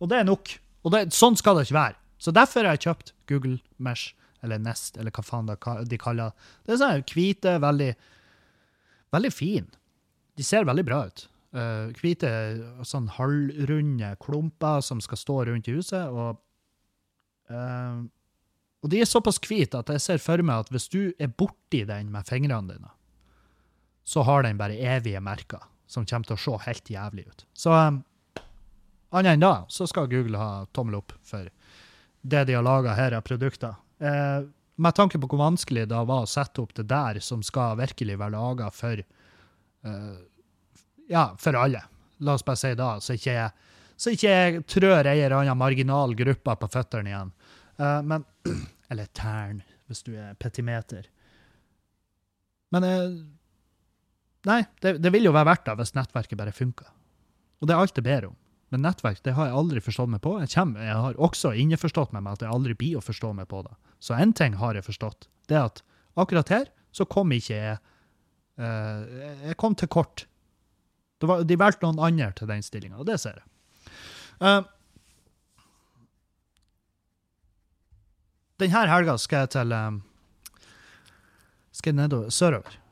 [0.00, 0.52] Og det er nok.
[0.86, 1.98] Og det, sånn skal det ikke være.
[2.22, 6.50] Så derfor har jeg kjøpt Google Mesh, eller Nest, eller hva faen de kaller det.
[6.64, 7.90] Det er sånn hvite, veldig
[9.16, 9.66] veldig fin.
[10.36, 11.26] De ser veldig bra ut.
[11.56, 12.30] Uh, hvite,
[12.84, 16.10] sånn halvrunde klumper som skal stå rundt i huset.
[16.12, 16.42] Og,
[17.52, 18.02] uh,
[18.82, 21.84] og de er såpass hvite at jeg ser for meg at hvis du er borti
[21.88, 22.92] den med fingrene dine,
[24.06, 27.46] så har den bare evige merker som kommer til å se helt jævlig ut.
[27.56, 28.02] Så um,
[29.16, 31.48] annet enn da, så skal Google ha tommel opp for
[32.26, 33.74] det de har laga her av produkter.
[33.98, 37.78] Eh, med tanke på hvor vanskelig det var å sette opp det der som skal
[37.80, 40.16] virkelig være laga for eh,
[41.08, 41.84] Ja, for alle.
[42.18, 45.58] La oss bare si da, så ikke jeg, så ikke jeg trør ei eller annen
[45.60, 47.32] marginal gruppe på føttene igjen.
[47.78, 48.24] Uh, men
[48.90, 51.08] Eller tærne, hvis du er petimeter.
[52.74, 53.16] Men uh,
[54.46, 56.86] Nei, det, det, vil jo være verdt det hvis nettverket bare funker.
[57.58, 58.36] Og det er alt jeg ber om.
[58.74, 60.36] Men nettverk det har jeg aldri forstått meg på.
[60.42, 63.48] Jeg, kommer, jeg har også innforstått meg med at jeg aldri blir å forstå meg
[63.50, 63.74] på det.
[64.02, 65.28] Så én ting har jeg forstått.
[65.46, 65.82] Det er at
[66.18, 67.76] akkurat her så kom ikke jeg
[68.58, 69.04] uh,
[69.46, 70.24] Jeg kom til kort.
[71.22, 73.46] Var, de valgte noen andre til den stillinga, og det ser jeg.
[74.40, 74.64] Uh,
[78.60, 80.02] denne helga skal jeg til um,
[81.70, 82.82] Skal jeg nedover sørover.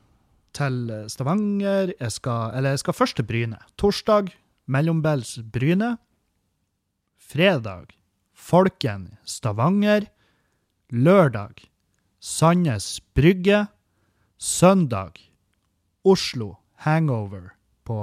[0.55, 0.79] Til
[1.11, 1.97] Stavanger.
[1.99, 3.59] Jeg skal, eller jeg skal først til Bryne.
[3.81, 4.31] Torsdag
[4.64, 5.96] mellombels Bryne.
[7.18, 7.94] Fredag
[8.35, 10.07] Folken Stavanger.
[10.92, 11.64] Lørdag
[12.20, 13.66] Sandnes Brygge.
[14.38, 15.20] Søndag
[16.05, 17.98] Oslo Hangover på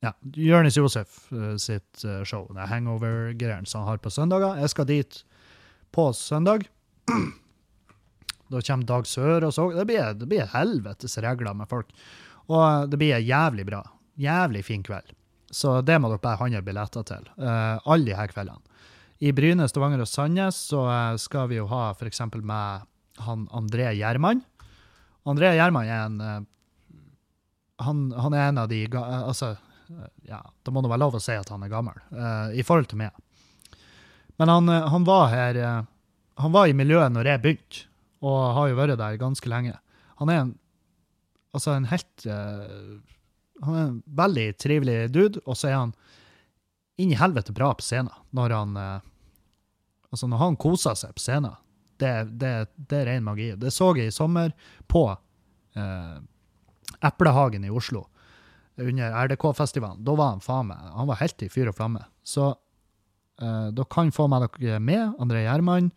[0.00, 1.28] ja, Jonis Josef
[1.60, 2.46] sitt show.
[2.56, 4.56] Det hangover-greiene som han har på søndager.
[4.62, 5.22] Jeg skal dit
[5.92, 6.68] på søndag.
[8.50, 9.68] Da kommer Dag Sør og så.
[9.70, 11.92] Det blir, det blir helvetes regler med folk.
[12.50, 13.84] Og det blir jævlig bra.
[14.18, 15.14] Jævlig fin kveld.
[15.50, 17.26] Så det må dere bare handle billetter til.
[17.38, 18.62] Uh, alle de her kveldene.
[19.20, 22.22] I Bryne, Stavanger og Sandnes så uh, skal vi jo ha f.eks.
[22.38, 22.86] med
[23.20, 24.44] han André Gjerman.
[25.28, 26.38] André Gjerman er en uh,
[27.80, 29.54] han, han, er en av de Altså,
[30.28, 31.96] ja, da må det være lov å si at han er gammel,
[32.52, 33.14] i forhold til meg.
[34.40, 35.82] Men han, eh, han, var her eh,
[36.40, 37.82] Han var i miljøet når jeg begynte,
[38.24, 39.74] og har jo vært der ganske lenge.
[40.20, 40.54] Han er en,
[41.56, 43.00] altså en helt uh,
[43.66, 45.94] Han er en veldig trivelig dude, og så er han
[47.00, 48.12] inn i helvete bra på scenen.
[48.36, 49.10] Når han uh,
[50.10, 51.56] altså når han koser seg på scenen.
[52.00, 52.54] Det, det,
[52.88, 53.50] det er ren magi.
[53.60, 54.54] Det så jeg i sommer
[54.88, 55.04] på
[55.76, 56.16] eh,
[57.04, 58.06] Eplehagen i Oslo
[58.80, 60.00] under RDK-festivalen.
[60.06, 62.06] Da var han faen meg Han var helt i fyr og flamme.
[62.24, 65.92] Så eh, dere kan få meg dere med André Gjerman.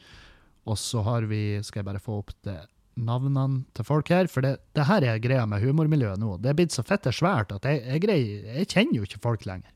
[0.67, 2.59] Og så har vi Skal jeg bare få opp det
[2.99, 4.29] navnene til folk her?
[4.31, 6.37] For det, det her er greia med humormiljøet nå.
[6.41, 9.47] Det er blitt så fitte svært at jeg, jeg, greier, jeg kjenner jo ikke folk
[9.49, 9.71] lenger.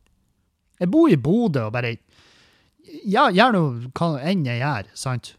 [0.78, 1.98] Jeg bor i Bodø og bare
[3.04, 3.64] Ja, gjør nå
[3.98, 5.34] hva enn jeg gjør, sant?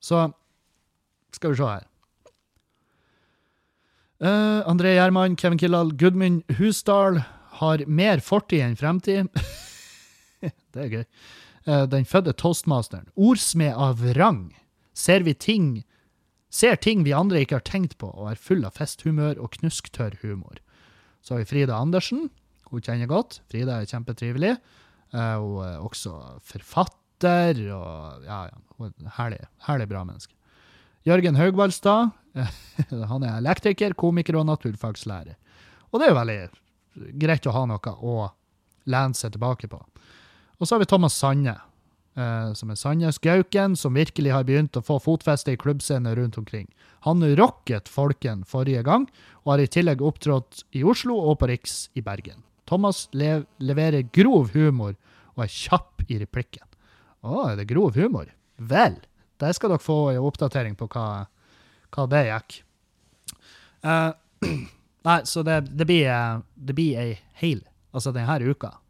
[0.00, 0.28] Så
[1.34, 1.88] skal vi se her.
[4.18, 7.20] Uh, André Gjerman, Kevin Kildahl, Gudmund Husdal
[7.60, 9.28] har mer fortid enn fremtid.
[10.74, 11.04] det er gøy.
[11.68, 13.06] Uh, den fødte toastmasteren.
[13.14, 14.48] Ordsmed av rang.
[14.96, 15.68] Ser vi ting
[16.48, 20.16] Ser ting vi andre ikke har tenkt på, og er full av festhumør og knusktørr
[20.22, 20.60] humor.
[21.20, 22.30] Så har vi Frida Andersen.
[22.70, 23.40] Hun kjenner godt.
[23.52, 24.54] Frida er kjempetrivelig.
[25.12, 30.34] Uh, hun er også forfatter, og ja, ja, hun er herlig, herlig bra menneske.
[31.08, 32.14] Jørgen Haugvaldstad.
[33.12, 35.36] han er elektriker, komiker og naturfagslærer.
[35.90, 38.16] Og det er jo veldig greit å ha noe å
[38.88, 39.80] lene seg tilbake på.
[40.58, 41.64] Og så har vi Thomas Sanne, eh,
[42.58, 46.66] som er Sandnes-gauken, som virkelig har begynt å få fotfeste i klubbscener rundt omkring.
[47.06, 49.06] Han rocket folken forrige gang,
[49.44, 52.42] og har i tillegg opptrådt i Oslo og på Riks i Bergen.
[52.68, 54.96] Thomas le leverer grov humor
[55.36, 56.66] og er kjapp i replikken.
[57.22, 58.32] Å, er det grov humor?
[58.58, 58.98] Vel,
[59.38, 61.28] der skal dere få en oppdatering på hva,
[61.94, 62.58] hva det gikk.
[63.86, 64.10] Uh,
[65.08, 67.62] nei, så det, det, blir, det blir ei hel,
[67.94, 68.87] altså denne uka, Eh,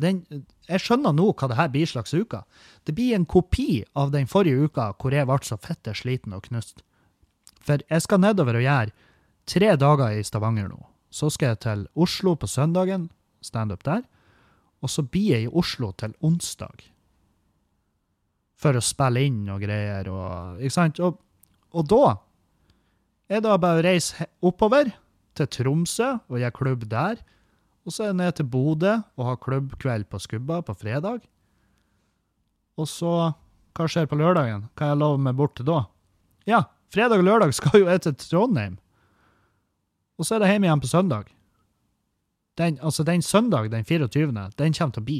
[0.00, 0.22] den,
[0.68, 2.42] jeg skjønner nå hva det her blir slags uka.
[2.86, 6.46] Det blir en kopi av den forrige uka hvor jeg ble så fitte sliten og
[6.48, 6.82] knust.
[7.66, 8.94] For jeg skal nedover og gjøre
[9.46, 10.80] tre dager i Stavanger nå.
[11.10, 13.08] Så skal jeg til Oslo på søndagen,
[13.44, 14.04] standup der.
[14.84, 16.84] Og så blir jeg i Oslo til onsdag.
[18.56, 21.00] For å spille inn og greier og Ikke sant?
[21.04, 21.18] Og,
[21.76, 22.16] og da
[23.28, 24.92] er det bare å reise oppover
[25.36, 27.18] til Tromsø og gjøre klubb der.
[27.86, 31.22] Og så er jeg ned til Bodø og har klubbkveld på Skubba på fredag.
[32.76, 33.32] Og så
[33.76, 34.70] Hva skjer på lørdagen?
[34.72, 35.82] Hva jeg lov med bort til da?
[36.48, 38.78] Ja, fredag og lørdag skal jo jeg til Trondheim.
[40.16, 41.28] Og så er det hjemme igjen på søndag.
[42.56, 45.18] Den, altså den søndag, den 24., den kommer til å bli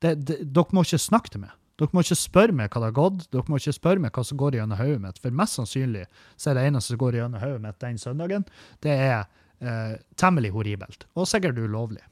[0.00, 1.56] det, det, Dere må ikke snakke til meg.
[1.80, 4.24] Dere må ikke spørre meg hva det har gått, dere må ikke spørre meg hva
[4.26, 7.40] som går gjennom hodet mitt, for mest sannsynlig så er det eneste som går gjennom
[7.40, 8.44] hodet mitt den søndagen,
[8.84, 9.22] det er
[9.60, 11.06] eh, temmelig horribelt.
[11.14, 12.02] Og sikkert ulovlig.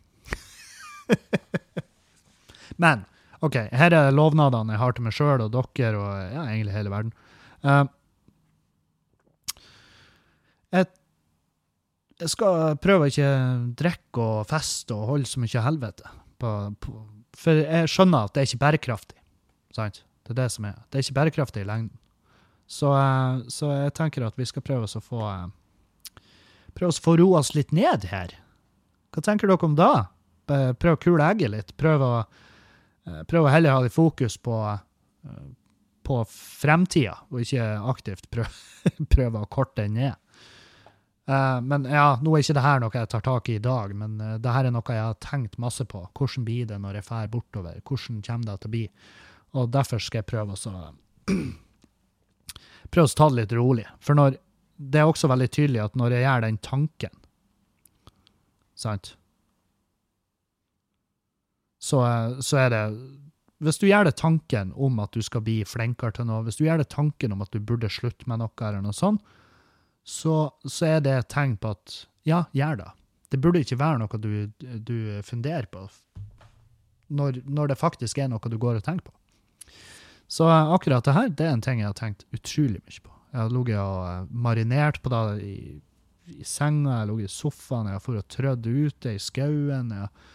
[2.83, 3.05] Men
[3.45, 6.91] OK, her er lovnadene jeg har til meg sjøl og dere og ja, egentlig hele
[6.91, 7.13] verden.
[7.63, 7.85] Uh,
[10.75, 10.89] jeg,
[12.19, 13.31] jeg, skal prøve å ikke
[13.79, 16.11] drikke og feste og holde så mye helvete.
[16.39, 16.97] På, på,
[17.39, 19.19] for jeg skjønner at det er ikke bærekraftig.
[19.75, 20.03] Sant?
[20.27, 20.83] Det er det som er.
[20.91, 21.95] Det er ikke bærekraftig i lengden.
[22.69, 25.47] Så, uh, så jeg tenker at vi skal prøve oss å få uh,
[26.77, 28.35] prøve å få roa oss litt ned her.
[29.15, 29.93] Hva tenker dere om da?
[30.49, 31.75] Prøv å kule egget litt.
[31.81, 32.13] Prøv å,
[33.29, 34.57] prøv å heller ha litt fokus på,
[36.09, 38.53] på fremtida, og ikke aktivt prøve,
[39.15, 40.25] prøve å korte den ned.
[41.29, 43.93] Uh, men ja, nå er ikke det her noe jeg tar tak i i dag,
[43.93, 46.07] men det her er noe jeg har tenkt masse på.
[46.17, 47.83] Hvordan blir det når jeg drar bortover?
[47.85, 48.85] Hvordan kommer det til å bli?
[49.59, 50.77] Og derfor skal jeg prøve å
[52.93, 53.85] prøve å ta det litt rolig.
[54.01, 54.39] For når,
[54.79, 57.23] det er også veldig tydelig at når jeg gjør den tanken,
[58.79, 59.15] sant,
[61.79, 62.03] så,
[62.43, 62.83] så er det
[63.63, 66.65] Hvis du gjør det tanken om at du skal bli flinkere til noe, hvis du
[66.65, 69.23] gjør det tanken om at du burde slutte med noe, eller noe sånt,
[70.07, 72.89] så, så, er det et tegn på at ja, gjør det.
[73.35, 74.31] Det burde ikke være noe du,
[74.63, 75.89] du funderer på
[77.09, 79.15] når, når, det faktisk er noe du går og tenker på.
[80.29, 83.18] Så akkurat det her det er en ting jeg har tenkt utrolig mye på.
[83.39, 85.59] Jeg har ligget og eh, marinert på det i,
[86.35, 89.93] i senga, jeg ligget i sofaen, jeg har for og trødd ute i skauen.
[89.95, 90.35] jeg har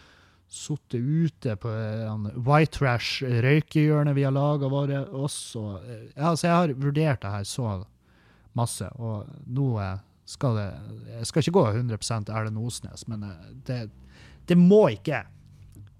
[0.54, 4.70] sittet ute på en White Trash røykehjørne vi har laga
[5.12, 5.36] oss.
[5.56, 7.76] Eh, altså jeg har vurdert det her så
[8.56, 8.88] masse.
[8.96, 9.68] Og nå
[10.24, 10.68] skal det
[11.18, 13.80] Jeg skal ikke gå 100 Erlend Osnes, men eh, det,
[14.48, 15.26] det må ikke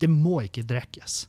[0.00, 1.26] Det må ikke drikkes.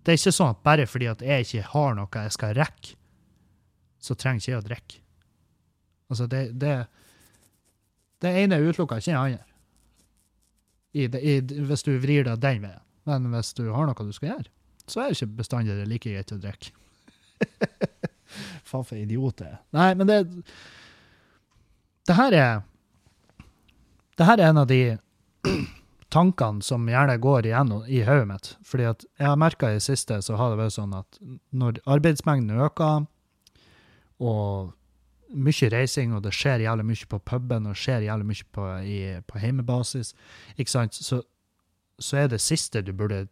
[0.00, 2.96] Det er ikke sånn at bare fordi at jeg ikke har noe jeg skal rekke,
[4.00, 5.00] så trenger ikke jeg å drikke.
[6.10, 6.74] Altså, det, det,
[8.24, 9.44] det ene utelukker ikke det andre.
[11.70, 12.86] Hvis du vrir deg den veien.
[13.08, 14.50] Men hvis du har noe du skal gjøre,
[14.90, 16.72] så er det ikke bestandig det like greit å drikke.
[18.68, 19.60] Faen for idiot det er.
[19.74, 20.18] Nei, men det
[22.06, 22.62] Det her er
[24.18, 24.98] Det her er en av de
[26.14, 28.50] tankene som gjerne går igjen i hodet mitt.
[28.66, 31.20] Fordi at jeg har merka i det siste så har det vært sånn at
[31.54, 33.06] når arbeidsmengden øker,
[34.20, 34.70] og
[35.30, 39.00] mye reising, og det skjer jævlig mye på puben, og skjer jævlig mye på, i,
[39.26, 40.14] på heimebasis,
[40.56, 41.20] ikke sant, så,
[41.98, 43.26] så, er det siste du burde,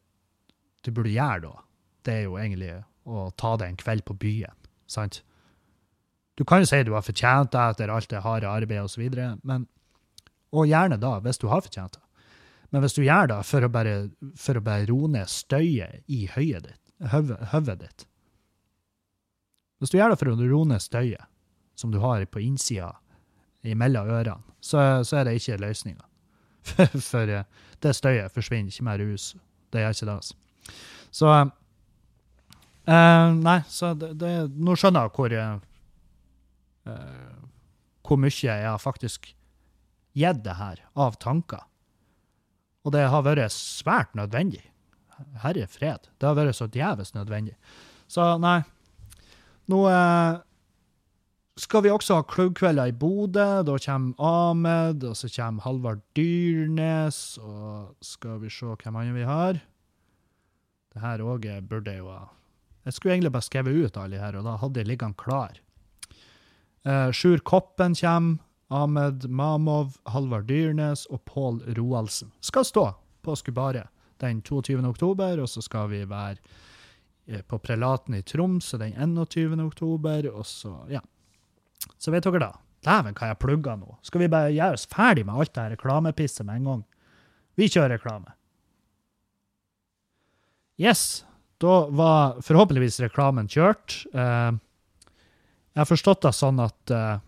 [0.86, 1.54] du burde gjøre da,
[2.06, 2.74] det er jo egentlig
[3.08, 4.54] å ta deg en kveld på byen
[4.88, 5.22] sant?
[6.38, 9.08] Du kan jo si du har fortjent det etter alt det harde arbeidet osv.,
[9.42, 9.66] men
[10.54, 12.04] og gjerne da, hvis du har fortjent det.
[12.72, 13.96] Men hvis du gjør det for å bare,
[14.36, 16.80] for bare roe ned støyet i høyet ditt,
[17.12, 18.06] høvet ditt
[19.78, 21.28] Hvis du gjør det for å roe ned støyet
[21.78, 22.92] som du har på innsida
[23.62, 26.04] mellom ørene, så, så er det ikke løsninga.
[26.68, 27.30] For, for,
[27.80, 29.30] det støyet forsvinner ikke med rus.
[29.72, 30.16] Det gjør ikke det.
[30.18, 30.34] altså.
[31.14, 31.30] Så
[32.88, 35.32] Uh, nei, så det, det, nå skjønner jeg hvor,
[36.88, 37.40] uh,
[38.00, 39.28] hvor mye jeg har faktisk
[40.16, 41.66] gitt det her av tanker.
[42.88, 44.62] Og det har vært svært nødvendig.
[45.42, 46.08] Herre fred.
[46.16, 47.58] Det har vært så djevelsk nødvendig.
[48.08, 48.62] Så nei.
[49.68, 50.38] Nå eh,
[51.58, 53.48] skal vi også ha klubbkvelder i Bodø.
[53.66, 59.28] Da kommer Ahmed, og så kommer Halvard Dyrnes, og skal vi se hvem andre vi
[59.28, 59.62] har.
[60.88, 62.26] Det her òg burde jo ha
[62.88, 65.58] jeg skulle egentlig bare skrevet ut alle her, og da hadde jeg liggende klar.
[66.88, 68.44] Eh, Sjur Koppen kommer.
[68.68, 72.82] Ahmed Mamov, Halvard Dyrnes og Pål Roaldsen skal stå
[73.24, 73.86] på Skubare
[74.20, 74.82] den 22.
[74.84, 76.36] oktober, og så skal vi være
[77.48, 79.58] på Prelaten i Tromsø den 21.
[79.66, 81.02] oktober, og så, ja.
[82.00, 82.52] Så vet dere da.
[82.86, 83.96] Dæven, hva jeg plugga nå.
[84.06, 86.82] Skal vi bare gjøre oss ferdig med alt det her reklamepisset med en gang?
[87.58, 88.34] Vi kjører reklame.
[90.78, 91.24] Yes.
[91.58, 94.04] Da var forhåpentligvis reklamen kjørt.
[94.14, 94.54] Uh,
[95.74, 97.18] jeg har forstått det sånn at uh,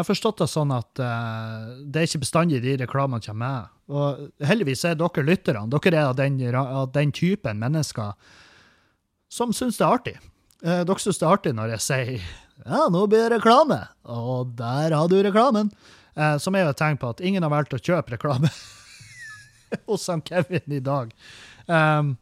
[0.00, 3.72] Jeg har forstått det sånn at uh, det er ikke bestandig de reklamene kommer med.
[3.92, 8.14] Og heldigvis er dere lytterne dere er av den, av den typen mennesker
[9.28, 10.14] som syns det er artig.
[10.64, 12.14] dere syns det er artig når jeg sier
[12.64, 15.70] ja, nå blir det reklame, og der har du reklamen.
[16.40, 18.50] som er jo et tegn på at ingen har valgt å kjøpe reklame
[19.86, 21.12] hos han Kevin i dag.
[21.66, 22.16] Um,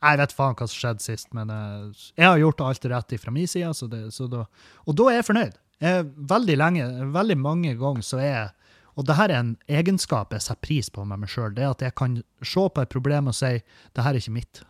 [0.00, 3.34] jeg vet faen hva som skjedde sist, men uh, jeg har gjort alt rett fra
[3.34, 3.72] min side.
[3.76, 4.46] Så det, så da,
[4.86, 5.58] og da er jeg fornøyd.
[5.80, 8.50] Jeg, veldig lenge, veldig mange ganger så er
[8.98, 11.54] Og det her er en egenskap jeg setter pris på med meg sjøl.
[11.56, 14.34] Det er at jeg kan se på et problem og si det her er ikke
[14.34, 14.60] mitt.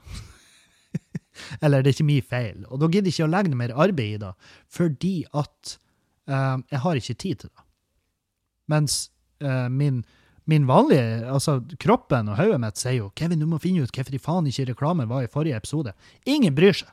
[1.65, 2.61] Eller det er ikke min feil.
[2.69, 4.31] Og da gidder jeg ikke å legge mer arbeid i det,
[4.71, 5.75] fordi at
[6.29, 7.67] eh, jeg har ikke tid til det.
[8.71, 9.01] Mens
[9.43, 10.05] eh, min,
[10.51, 14.15] min vanlige, altså kroppen og hodet mitt sier jo Kevin, du må finne ut hvorfor
[14.15, 15.97] i faen ikke reklamen var i forrige episode.
[16.29, 16.93] Ingen bryr seg.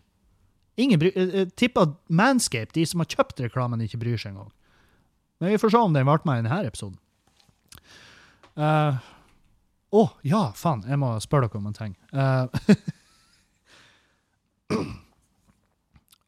[0.78, 4.36] Ingen bryr, jeg, jeg tipper at Manscape, de som har kjøpt reklamen, ikke bryr seg
[4.36, 4.52] engang.
[5.42, 6.98] Men vi får se om den ble med i denne episoden.
[8.58, 11.94] Å, uh, ja, faen, jeg må spørre dere om en ting.
[12.14, 12.46] Uh,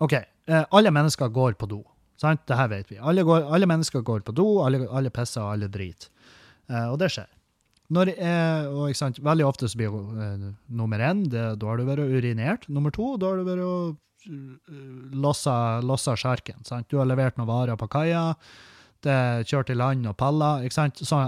[0.06, 0.18] OK.
[0.50, 1.82] Uh, alle mennesker går på do.
[2.22, 2.46] Sant?
[2.50, 2.98] Det her vet vi.
[2.98, 6.10] Alle, går, alle mennesker går på do, alle, alle pisser, alle driter.
[6.90, 7.30] og det skjer.
[7.90, 8.12] Når,
[8.70, 8.92] og,
[9.26, 9.96] Veldig ofte så blir
[10.68, 12.68] nummer én da har du vært urinert.
[12.70, 13.98] Nummer to da har du vært
[15.14, 16.66] lossa, lossa sjarken.
[16.90, 18.34] Du har levert noen varer på kaia
[19.06, 20.66] det er kjørt i land og paller.
[20.66, 21.00] ikke sant?
[21.00, 21.20] Så,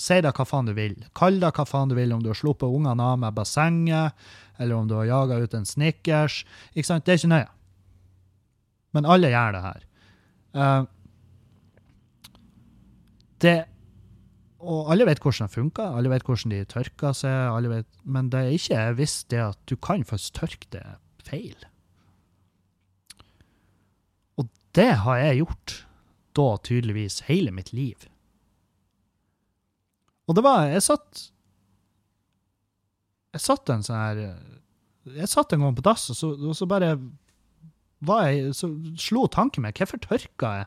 [0.00, 0.96] si deg hva faen du vil.
[1.18, 4.76] Kall deg hva faen du vil, om du har sluppet ungene av med bassenget, eller
[4.76, 6.44] om du har jaga ut en Snickers.
[6.72, 7.04] ikke sant?
[7.04, 7.50] Det er ikke nøye.
[8.96, 9.82] Men alle gjør det her.
[10.56, 10.84] Uh,
[13.44, 13.58] det
[14.58, 18.32] Og alle vet hvordan det funker, alle vet hvordan de tørker seg, alle vet, men
[18.32, 20.82] det er ikke visst det at du kan faktisk tørke det
[21.22, 21.54] feil.
[24.76, 25.74] Det har jeg gjort
[26.36, 28.08] da tydeligvis hele mitt liv.
[30.28, 31.22] Og det var Jeg satt
[33.32, 34.18] Jeg satt en sånn her
[35.16, 36.90] Jeg satt en gang på dass, og så, og så bare
[38.04, 38.68] var jeg, så
[39.00, 40.66] slo tanken meg Hvorfor tørka jeg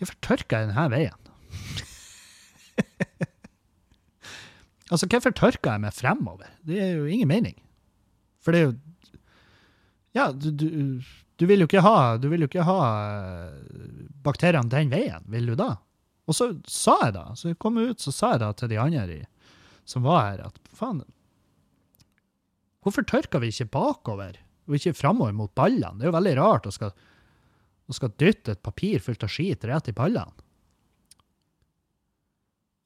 [0.00, 1.20] Hvorfor tørka jeg denne veien?
[4.92, 6.48] altså, hvorfor tørka jeg meg fremover?
[6.64, 7.56] Det er jo ingen mening.
[8.40, 8.76] For det er jo
[10.16, 10.68] Ja, du, du
[11.40, 13.52] du vil jo ikke ha, jo ikke ha eh,
[14.20, 15.72] bakteriene den veien, vil du da?
[16.28, 18.76] Og så sa jeg da, så jeg kom ut, så sa jeg da til de
[18.78, 19.22] andre
[19.88, 21.00] som var her, at faen
[22.80, 25.98] Hvorfor tørker vi ikke bakover, og ikke framover mot ballene?
[25.98, 26.94] Det er jo veldig rart å skal,
[27.84, 30.32] å skal dytte et papir fullt av skit rett i ballene.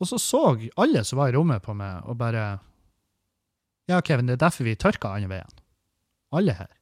[0.03, 0.41] Og så så
[0.83, 2.47] alle som var i rommet på meg, og bare
[3.87, 5.61] Ja, Kevin, det er derfor vi tørker andre veien.
[6.35, 6.73] Alle her.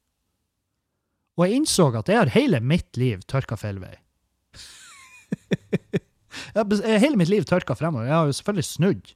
[1.37, 3.95] Og jeg innså at jeg har hele mitt liv tørka feil vei.
[7.03, 8.05] hele mitt liv tørka fremover.
[8.09, 9.13] Jeg har jo selvfølgelig snudd.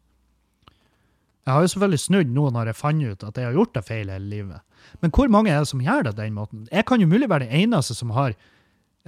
[1.47, 3.85] Jeg har jo selvfølgelig snudd nå når jeg fant ut at jeg har gjort det
[3.87, 4.63] feil hele livet.
[5.03, 6.65] Men hvor mange er det som gjør det den måten?
[6.71, 8.33] Jeg kan jo mulig være den eneste som har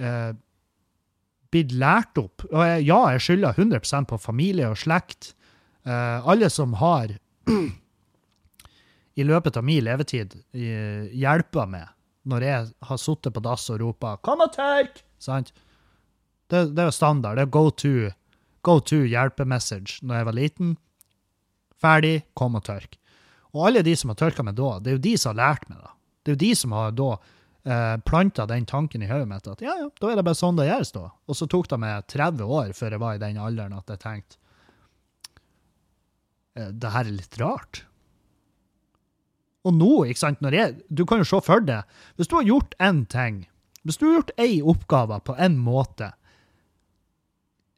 [0.00, 0.32] eh,
[1.52, 2.46] blitt lært opp.
[2.48, 5.34] Og jeg, ja, jeg skylder 100 på familie og slekt.
[5.84, 7.12] Eh, alle som har
[9.20, 11.88] i løpet av min levetid eh, hjelpa meg
[12.30, 15.52] når jeg har sittet på dass og ropa 'Kom og tørk!' Sant?
[16.50, 17.36] Det, det er jo standard.
[17.36, 18.10] Det er go to,
[18.62, 20.72] go to hjelpemessage når jeg var liten.
[21.80, 22.96] Ferdig, kom og tørk.
[23.54, 25.68] Og alle de som har tørka meg da, det er jo de som har lært
[25.70, 25.92] meg det.
[26.22, 29.64] Det er jo de som har da eh, planta den tanken i hodet mitt at
[29.64, 31.06] ja, ja, da er det bare sånn det gjøres, da.
[31.26, 34.02] Og så tok det meg 30 år før jeg var i den alderen at jeg
[34.04, 34.40] tenkte
[36.58, 37.84] eh, det her er litt rart.
[39.68, 41.84] Og nå, ikke sant, jeg, du kan jo se for deg
[42.16, 43.42] Hvis du har gjort én ting,
[43.84, 46.12] hvis du har gjort én oppgave på en måte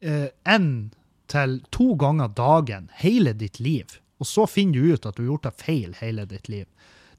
[0.03, 0.99] én eh,
[1.31, 5.29] til to ganger dagen hele ditt liv, og så finner du ut at du har
[5.31, 6.65] gjort det feil hele ditt liv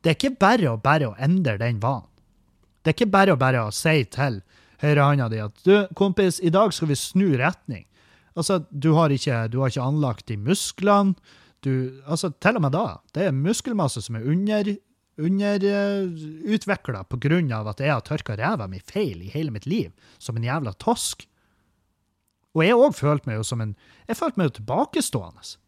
[0.04, 2.08] Det er ikke bare å bare å endre den vanen.
[2.84, 4.42] Det er ikke bare å bare å si til
[4.82, 7.86] høyrehånda di at du, kompis, i dag skal vi snu retning.
[8.36, 11.16] Altså, du har ikke, du har ikke anlagt de musklene
[11.64, 12.98] du Altså, til og med da.
[13.14, 14.74] Det er muskelmasse som er under
[15.14, 17.70] underutvikla uh, pga.
[17.70, 21.28] at jeg har tørka ræva mi feil i hele mitt liv, som en jævla tosk.
[22.54, 23.76] Og jeg òg følte meg jo som en
[24.08, 25.58] Jeg følte meg jo tilbakestående.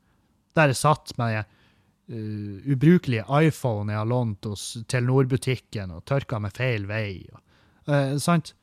[0.56, 6.52] Der jeg satt med uh, ubrukelige iPhone jeg har lånt hos Telenor-butikken, og tørka meg
[6.56, 7.26] feil vei.
[7.32, 7.40] Og,
[7.88, 8.54] uh, sant?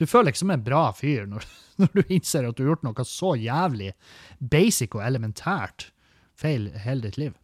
[0.00, 1.46] Du føler deg som en bra fyr når,
[1.82, 3.92] når, du innser at du har gjort noe så jævlig
[4.38, 5.90] basic og elementært
[6.38, 7.36] feil hele ditt liv.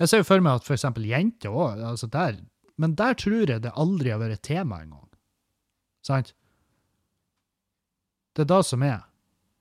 [0.00, 0.86] Jeg ser jo for meg at f.eks.
[1.04, 2.40] jenter òg altså der,
[2.80, 5.08] Men der tror jeg det aldri har vært tema engang.
[6.00, 6.32] Sant?
[8.32, 9.02] Det er det som er.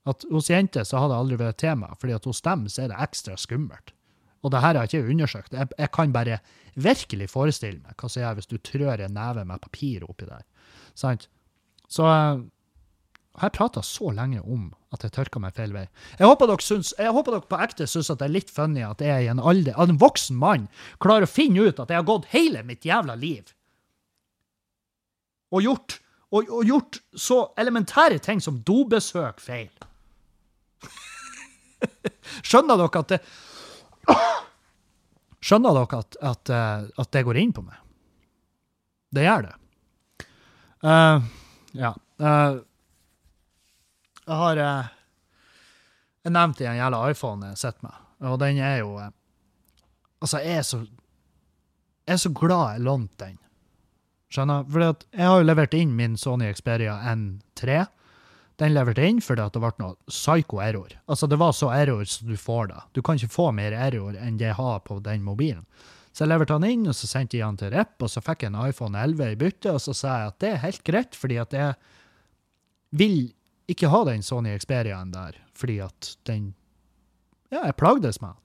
[0.07, 2.93] At hos jenter så har det aldri vært tema, fordi at hos dem så er
[2.93, 3.91] det ekstra skummelt.
[4.39, 5.53] Og det her har jeg ikke undersøkt.
[5.53, 6.37] Jeg, jeg kan bare
[6.79, 10.45] virkelig forestille meg hva som gjør hvis du trør en neve med papir oppi der.
[10.95, 11.27] Sant?
[11.89, 15.85] Så jeg har prata så lenge om at jeg tørka meg feil vei.
[16.19, 18.83] Jeg håper dere, syns, jeg håper dere på ekte syns at det er litt funny
[18.85, 20.67] at jeg en alder, en voksen mann
[21.01, 23.53] klarer å finne ut at jeg har gått hele mitt jævla liv
[25.49, 25.95] og gjort,
[26.29, 29.71] og, og gjort så elementære ting som dobesøk feil.
[32.45, 33.21] Skjønner dere at det
[35.47, 37.79] Skjønner dere at, at, eh, at det går inn på meg?
[39.15, 39.55] Det gjør det.
[40.85, 41.23] Uh,
[41.77, 41.93] ja.
[42.19, 42.61] Uh,
[44.25, 44.89] jeg har uh,
[46.25, 47.99] Jeg nevnte den jævla iPhonen jeg sitter med,
[48.29, 48.95] og den er jo
[50.19, 53.37] Altså, jeg er så Jeg er så glad jeg lånte den.
[54.33, 54.65] Skjønner?
[54.69, 57.85] For jeg har jo levert inn min Sony Xperia N3.
[58.59, 60.91] Den leverte inn fordi det ble noe psycho error.
[61.07, 62.83] Altså, det var så error som du får da.
[62.93, 65.63] Du kan ikke få mer error enn det jeg har på den mobilen.
[66.13, 68.43] Så jeg leverte han inn, og så sendte jeg han til Rep, og så fikk
[68.43, 71.17] jeg en iPhone 11 i bytte, og så sa jeg at det er helt greit,
[71.17, 71.75] fordi at jeg
[72.97, 73.19] vil
[73.69, 76.53] ikke ha den Sony Xperiaen der, fordi at den
[77.49, 78.41] Ja, jeg plagdes med den.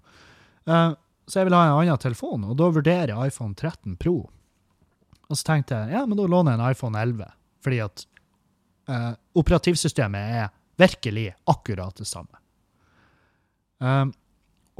[0.65, 0.95] Uh,
[1.29, 4.15] så jeg vil ha en annen telefon, og da vurderer jeg iPhone 13 Pro.
[5.29, 7.29] Og så tenkte jeg ja, men da låner jeg en iPhone 11,
[7.65, 8.05] fordi at
[8.89, 10.49] uh, operativsystemet er
[10.81, 12.41] virkelig akkurat det samme.
[13.79, 14.15] Um,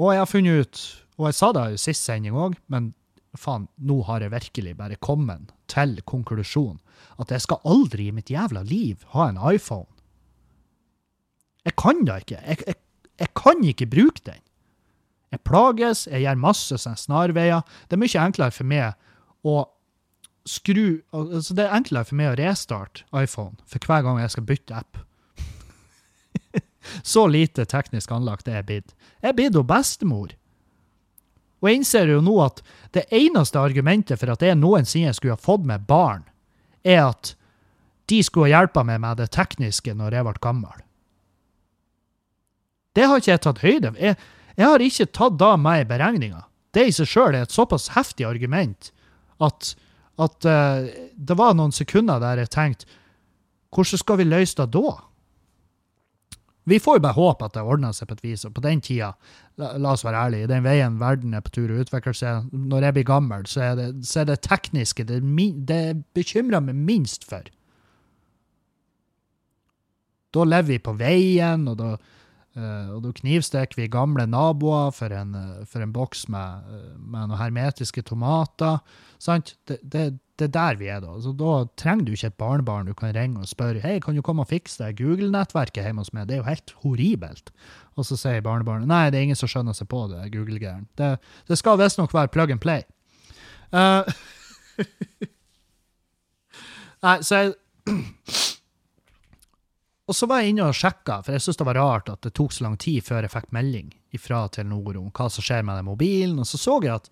[0.01, 0.83] og jeg har funnet ut,
[1.19, 2.93] og jeg sa det i sist sending òg, men
[3.39, 6.81] faen, nå har jeg virkelig bare kommet til konklusjonen
[7.23, 9.91] at jeg skal aldri i mitt jævla liv ha en iPhone.
[11.65, 12.41] Jeg kan da ikke.
[12.43, 12.77] Jeg, jeg,
[13.21, 14.43] jeg kan ikke bruke den.
[15.33, 17.65] Jeg plages, jeg gjør masse sånne snarveier.
[17.89, 18.95] Det er mye enklere for meg
[19.45, 19.65] å
[20.45, 24.47] skru altså Det er enklere for meg å restarte iPhone for hver gang jeg skal
[24.51, 25.01] bytte app.
[27.15, 28.95] Så lite teknisk anlagt er jeg blitt.
[29.23, 30.35] Jeg er blitt bestemor.
[31.65, 32.61] Og jeg innser jo nå at
[32.93, 36.27] det eneste argumentet for at jeg noensinne skulle ha fått meg barn,
[36.85, 37.31] er at
[38.13, 40.83] de skulle ha hjulpet meg med det tekniske når jeg ble gammel.
[42.95, 44.03] Det har ikke jeg tatt høyde for.
[44.05, 44.19] Jeg,
[44.59, 46.45] jeg, har ikke tatt da med i beregninga.
[46.77, 48.93] Det i seg sjøl er et såpass heftig argument
[49.41, 49.73] at,
[50.21, 50.85] at uh,
[51.17, 53.01] det var noen sekunder der jeg tenkte
[53.75, 54.93] Hvordan skal vi løse det da?
[56.65, 58.45] Vi får jo bare håpe at det ordner seg på et vis.
[58.49, 59.11] Og på den tida,
[59.61, 62.49] la, la oss være ærlige, i den veien verden er på tur å utvikle seg,
[62.53, 65.21] når jeg blir gammel, så er det, så er det tekniske det,
[65.69, 65.83] det
[66.17, 67.47] bekymrer meg minst for.
[70.35, 71.95] Da lever vi på veien, og da
[72.55, 76.93] Uh, og da knivstikker vi gamle naboer for en, uh, for en boks med, uh,
[77.03, 78.77] med noen hermetiske tomater.
[79.19, 79.57] Sant?
[79.67, 80.05] Det, det,
[80.39, 81.13] det, er der vi er da.
[81.23, 84.23] Så da trenger du ikke et barnebarn du kan ringe og spørre hei, kan du
[84.27, 86.27] komme og fikse det Google-nettverket hjemme hos meg.
[86.29, 87.47] Det er jo helt horribelt.
[87.95, 90.87] Og så sier barnebarnet nei, det er ingen som skjønner seg på det Google-gæren.
[90.99, 91.09] Det,
[91.51, 92.83] det, skal visstnok være plug and play.
[97.07, 97.55] nei, så jeg
[100.09, 102.35] og så var jeg inne og sjekka, for jeg syntes det var rart at det
[102.37, 103.89] tok så lang tid før jeg fikk melding
[104.21, 106.39] fra Telenor om hva som skjer med den mobilen.
[106.43, 107.09] Og så så jeg at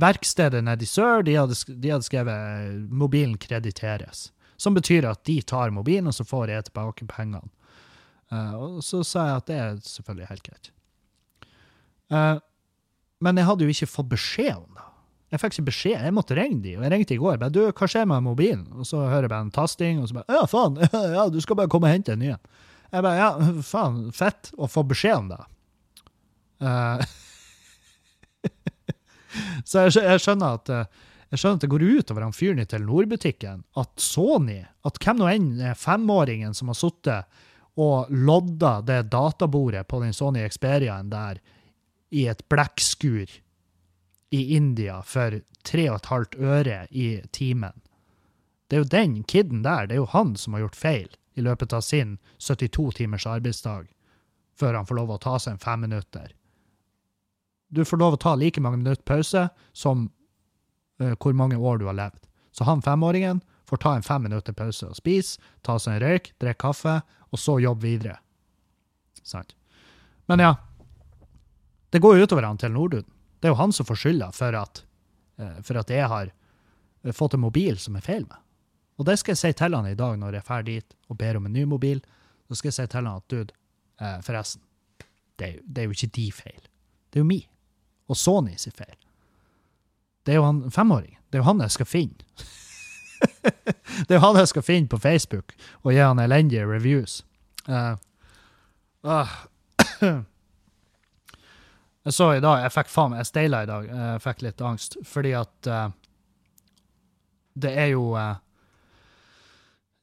[0.00, 4.30] verkstedet nede i sør de hadde, de hadde skrevet 'mobilen krediteres'.
[4.60, 7.48] Som betyr at de tar mobilen, og så får jeg tilbake pengene.
[8.30, 10.70] Uh, og så sa jeg at det er selvfølgelig helt greit.
[12.10, 12.38] Uh,
[13.20, 14.86] men jeg hadde jo ikke fått beskjed om det.
[15.30, 15.96] Jeg fikk ikke beskjed.
[16.02, 17.38] Jeg måtte ringe de, og jeg ringte i går.
[17.38, 18.66] Bare, du, hva skjer med mobilen?
[18.74, 20.78] Og så hører jeg bare en tasting, og så bare Ja, faen,
[21.16, 22.44] ja, du skal bare komme og hente en ny en.
[22.90, 23.30] Jeg bare Ja,
[23.66, 25.40] faen, fett å få beskjed om det.
[26.60, 27.02] Uh,
[29.64, 32.66] så jeg, skjønner at uh, jeg skjønner at det går ut over han fyren i
[32.66, 37.44] Telenor-butikken at Sony, at hvem nå enn femåringen som har sittet
[37.80, 41.38] og lodda det databordet på den Sony Experiaen der
[42.10, 43.30] i et blekkskur
[44.30, 47.78] i India for 3,5 øre i timen.
[48.66, 51.08] Det er jo den kiden der, det er jo han som har gjort feil
[51.38, 53.86] i løpet av sin 72 timers arbeidsdag,
[54.58, 56.30] før han får lov å ta seg en fem minutter.
[57.70, 60.08] Du får lov å ta like mange minutter pause som
[61.02, 62.18] uh, hvor mange år du har levd.
[62.50, 66.32] Så han femåringen får ta en fem minutter pause og spise, ta seg en røyk,
[66.42, 66.96] drikke kaffe,
[67.30, 68.16] og så jobbe videre.
[69.22, 69.54] Sant?
[70.26, 70.54] Men ja,
[71.94, 73.06] det går jo utover han til Nordun.
[73.38, 74.82] Det er jo han som får skylda for at,
[75.38, 78.38] uh, for at jeg har eh, fått en mobil som er feil med.
[78.98, 81.38] Og det skal jeg si til han i dag når jeg drar dit og ber
[81.38, 82.02] om en ny mobil.
[82.50, 83.54] Så skal jeg si til han at dude,
[84.26, 84.60] forresten,
[85.40, 86.60] det er, jo, det er jo ikke de feil.
[87.08, 87.38] Det er jo mi.
[88.10, 88.96] Og Sony sin feil.
[90.26, 91.20] Det er jo han femåringen.
[91.30, 92.18] Det er jo han jeg skal finne.
[94.06, 97.22] det er jo han jeg skal finne på Facebook og gi han elendige reviews.
[97.68, 97.94] Uh,
[99.04, 99.28] uh,
[102.00, 103.84] Jeg så i dag, jeg fikk faen jeg steila i dag.
[103.84, 105.92] Jeg fikk litt angst, fordi at uh,
[107.60, 108.16] det er jo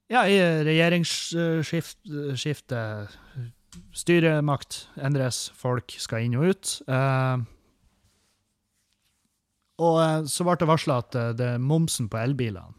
[0.08, 0.38] Ja, i
[0.68, 2.82] regjeringsskifte
[3.98, 6.76] Styremakt endres, folk skal inn og ut.
[6.86, 7.42] Uh,
[9.78, 12.74] og så ble det varsla at det momsen på elbilene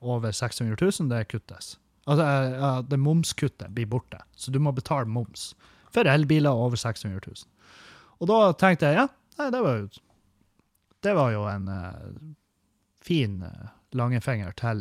[0.00, 1.76] over 600 000, det kuttes.
[2.06, 5.52] Altså, det momskuttet blir borte, så du må betale moms
[5.94, 7.46] for elbiler over 600 000.
[8.20, 9.06] Og da tenkte jeg ja,
[9.40, 9.88] nei, det var jo
[11.06, 12.06] det var jo en eh,
[13.04, 14.80] fin uh, langefinger til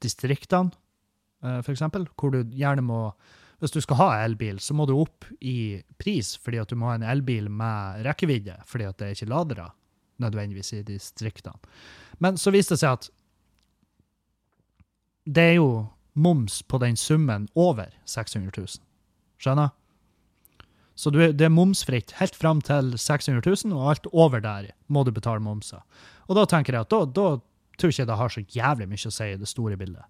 [0.00, 0.72] distriktene,
[1.44, 3.10] uh, eksempel, hvor du gjerne må
[3.60, 6.86] Hvis du skal ha elbil, så må du opp i pris fordi at du må
[6.88, 9.66] ha en elbil med rekkevidde, fordi at det er ikke ladere
[10.20, 11.58] nødvendigvis i distriktene.
[12.18, 13.10] Men så viste det seg at
[15.30, 15.70] det er jo
[16.20, 18.80] moms på den summen over 600 000.
[19.40, 19.70] Skjønner?
[21.00, 25.12] Så det er momsfritt helt fram til 600 000, og alt over der må du
[25.16, 25.80] betale momser.
[26.28, 27.28] Og da tenker jeg at da, da
[27.80, 30.04] tror ikke det har så jævlig mye å si i det store bildet.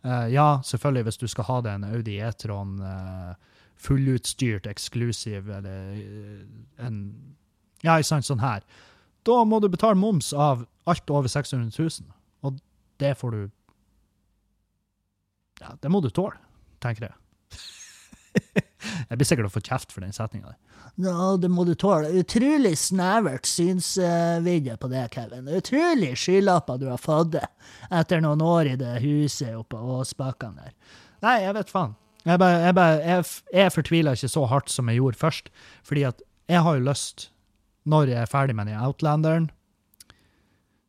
[0.00, 3.34] Uh, ja, selvfølgelig, hvis du skal ha det en Audi E-tron uh,
[3.80, 7.02] fullutstyrt, eksklusiv, eller uh, en
[7.84, 8.64] Ja, ikke sant, sånn her.
[9.28, 12.12] Da må du betale moms av alt over 600 000,
[12.46, 12.60] og
[13.00, 13.42] det får du
[15.60, 16.38] Ja, det må du tåle,
[16.80, 17.16] tenker jeg.
[19.10, 20.54] jeg blir sikkert å få kjeft for den setninga.
[21.00, 22.08] Ja, det må du tåle.
[22.16, 25.48] Utrolig snevert synsvidde på det, Kevin.
[25.52, 27.46] Utrolig skylapper du har fått det
[27.92, 30.72] etter noen år i det huset oppe på Åsbakken der.
[31.24, 31.96] Nei, jeg vet faen.
[32.24, 35.52] Jeg, bare, jeg, bare, jeg, jeg fortviler ikke så hardt som jeg gjorde først,
[35.88, 37.30] fordi at jeg har jo lyst,
[37.88, 39.50] når jeg er ferdig med den Outlanderen,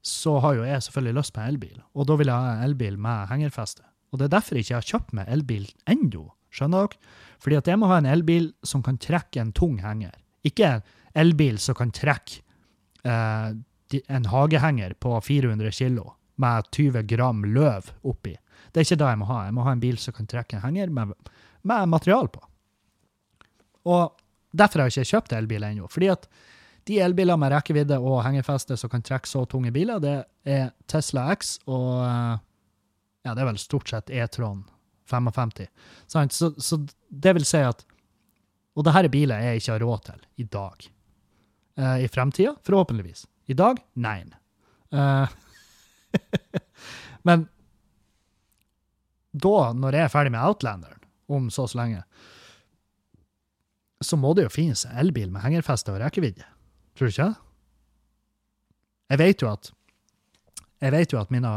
[0.01, 2.63] så har jo jeg selvfølgelig lyst på en elbil, og da vil jeg ha en
[2.65, 3.83] elbil med hengerfeste.
[4.11, 6.25] Og det er derfor jeg ikke har kjøpt meg elbil ennå.
[6.51, 7.11] Skjønner dere?
[7.41, 10.11] Fordi at jeg må ha en elbil som kan trekke en tung henger.
[10.43, 10.83] Ikke en
[11.17, 12.41] elbil som kan trekke
[13.07, 13.53] eh,
[14.01, 16.11] en hagehenger på 400 kg
[16.41, 18.35] med 20 gram løv oppi.
[18.71, 19.41] Det er ikke det jeg må ha.
[19.47, 21.13] Jeg må ha en bil som kan trekke en henger med,
[21.67, 22.43] med material på.
[23.91, 24.17] Og
[24.51, 25.89] derfor har jeg ikke kjøpt elbil ennå.
[25.91, 26.27] Fordi at
[26.89, 30.15] de elbiler med rekkevidde og hengefeste som kan trekke så tunge biler, det
[30.47, 32.39] er Tesla X og eh,
[33.21, 34.63] ja, det er vel stort sett E-tron
[35.11, 35.67] 55.
[36.07, 36.79] Så, så,
[37.09, 37.85] det vil si at
[38.75, 40.85] Og det her er biler jeg ikke har råd til i dag.
[41.75, 43.25] Uh, I fremtida, forhåpentligvis.
[43.51, 44.21] I dag, nei.
[44.95, 45.27] Uh,
[47.27, 47.43] men
[49.31, 52.05] da, når jeg er ferdig med Outlanderen, om så så lenge,
[53.99, 56.47] så må det jo finnes elbil med hengerfeste og rekkevidde.
[56.95, 57.29] Tror du ikke?
[59.11, 59.71] Jeg vet jo at
[60.81, 61.49] jeg vet jo at mine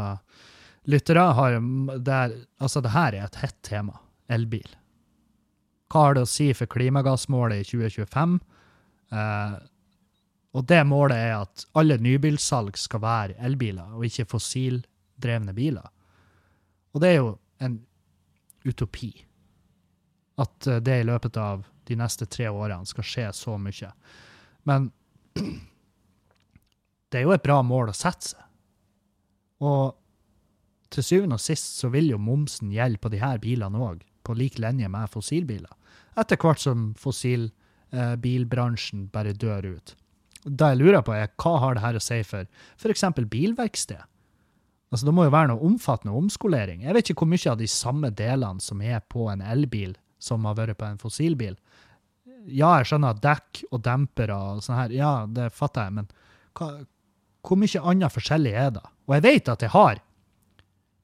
[0.85, 1.55] lyttere har
[2.05, 3.99] der, Altså, det her er et hett tema.
[4.29, 4.67] Elbil.
[5.89, 8.35] Hva har det å si for klimagassmålet i 2025?
[9.13, 9.55] Eh,
[10.55, 15.89] og det målet er at alle nybilsalg skal være elbiler, og ikke fossildrevne biler.
[16.95, 17.79] Og det er jo en
[18.65, 19.11] utopi.
[20.41, 23.91] At eh, det i løpet av de neste tre årene skal skje så mye.
[24.65, 24.89] Men
[25.35, 28.41] det er jo et bra mål å sette seg.
[29.65, 29.95] Og
[30.93, 34.35] til syvende og sist så vil jo momsen gjelde på de her bilene òg, på
[34.37, 35.71] lik linje med fossilbiler.
[36.19, 39.95] Etter hvert som fossilbilbransjen eh, bare dør ut.
[40.45, 42.45] Det jeg lurer på, er hva har det her å si for
[42.77, 43.03] f.eks.
[43.31, 44.03] bilverksted?
[44.93, 46.85] Altså, Det må jo være noe omfattende omskolering.
[46.85, 50.45] Jeg vet ikke hvor mye av de samme delene som er på en elbil, som
[50.45, 51.57] har vært på en fossilbil.
[52.45, 56.09] Ja, jeg skjønner at dekk og dempere og sånn her, ja, det fatter jeg, men
[56.57, 56.71] hva,
[57.45, 58.83] hvor mye annet forskjellig er det?
[59.05, 60.01] Og jeg vet at jeg har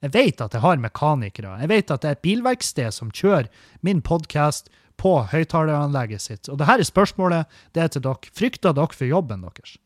[0.02, 1.52] jeg vet at jeg har mekanikere.
[1.62, 3.46] Jeg vet at det er et bilverksted som kjører
[3.86, 6.50] min podkast på høyttaleranlegget sitt.
[6.50, 8.32] Og det her er spørsmålet det er til dere.
[8.34, 9.76] Frykter dere for jobben deres?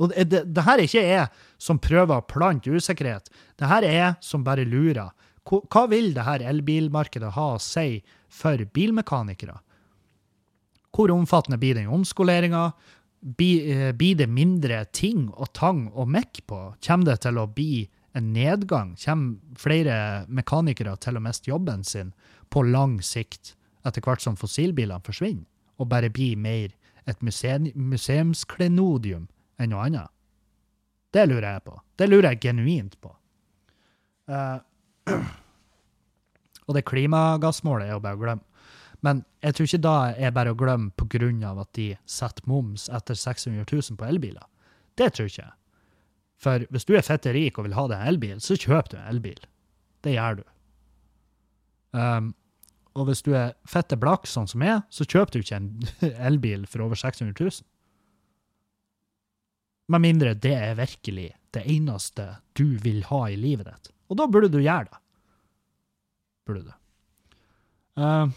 [0.00, 1.26] Og det, det, det her er ikke jeg
[1.60, 3.28] som prøver å plante usikkerhet.
[3.60, 5.12] Det her er jeg som bare lurer.
[5.44, 8.00] Hva, hva vil det her elbilmarkedet ha å si
[8.32, 9.58] for bilmekanikere?
[10.94, 12.72] Hvor omfattende blir den omskoleringa?
[13.24, 16.74] Eh, blir det mindre ting og tang og mekk på?
[16.86, 18.96] Kommer det til å bli en nedgang?
[19.00, 22.12] Kommer flere mekanikere til å miste jobben sin
[22.50, 25.44] på lang sikt, etter hvert som fossilbilene forsvinner,
[25.80, 26.68] og bare blir mer
[27.08, 29.26] et museumsklenodium
[29.58, 30.10] enn noe annet?
[31.14, 31.80] Det lurer jeg på.
[31.96, 33.10] Det lurer jeg genuint på.
[34.30, 34.58] Uh,
[36.66, 38.44] og det klimagassmålet er jo bare å glemme.
[39.04, 41.50] Men jeg tror ikke da er bare å glemme pga.
[41.60, 44.46] at de setter moms etter 600 000 på elbiler.
[44.96, 45.52] Det tror jeg ikke.
[46.40, 48.96] For hvis du er fette rik og vil ha deg en elbil, så kjøp du
[48.96, 49.44] en elbil.
[50.04, 50.44] Det gjør du.
[51.94, 52.32] Um,
[52.94, 55.70] og hvis du er fette blakk, sånn som jeg, så kjøper du ikke en
[56.30, 57.64] elbil for over 600 000.
[59.92, 63.92] Med mindre det er virkelig det eneste du vil ha i livet ditt.
[64.08, 65.00] Og da burde du gjøre det.
[66.48, 66.72] Burde du.
[68.00, 68.32] Uh,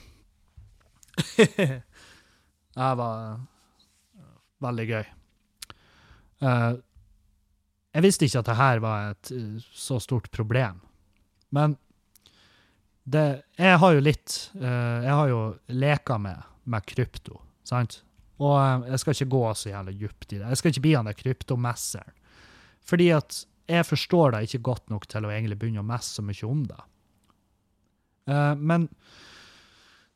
[2.78, 3.40] det var
[4.64, 5.06] veldig gøy.
[6.44, 6.78] Uh,
[7.98, 10.82] jeg visste ikke at det her var et uh, så stort problem.
[11.56, 11.78] Men
[13.08, 15.42] det, jeg har jo litt uh, Jeg har jo
[15.72, 18.02] leka med, med krypto, sant?
[18.44, 20.50] Og jeg skal ikke gå så jævlig djupt i det.
[20.52, 22.12] Jeg skal ikke bli han der kryptomesseren
[22.86, 26.24] Fordi at jeg forstår det ikke godt nok til å egentlig begynne å messe så
[26.24, 26.80] mye om det.
[28.32, 28.88] Eh, men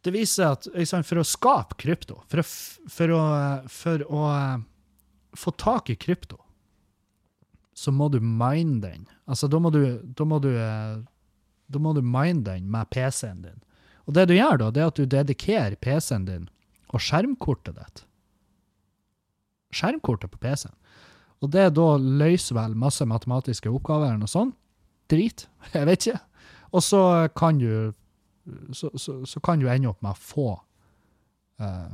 [0.02, 2.46] det viser at sant, for å skape krypto, for å,
[2.90, 3.24] for å,
[3.70, 4.64] for å uh,
[5.38, 6.40] få tak i krypto,
[7.78, 9.06] så må du mine den.
[9.30, 11.02] Altså, da må du, da må du, uh,
[11.72, 13.62] da må du mine den med PC-en din.
[14.10, 16.50] Og det du gjør da, det er at du dedikerer PC-en din
[16.92, 18.04] og skjermkortet ditt.
[19.72, 20.76] Skjermkortet på PC-en.
[21.42, 24.58] Og det da løser vel masse matematiske oppgaver noe sånt.
[25.10, 25.48] Drit.
[25.76, 26.22] Jeg vet ikke.
[26.72, 27.02] Og så
[27.38, 27.94] kan du
[28.74, 30.48] så, så, så, kan du ende opp med å få
[31.62, 31.94] uh,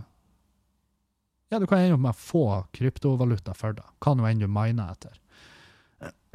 [1.52, 2.46] Ja, du kan ende opp med å få
[2.76, 3.86] kryptovaluta for det.
[4.04, 5.16] Hva nå enn du miner etter.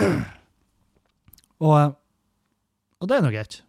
[1.66, 1.96] og,
[2.98, 3.60] og, det er nå greit.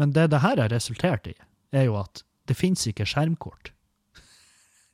[0.00, 1.36] Men det det her har resultert i,
[1.74, 3.70] er jo at det finnes ikke skjermkort.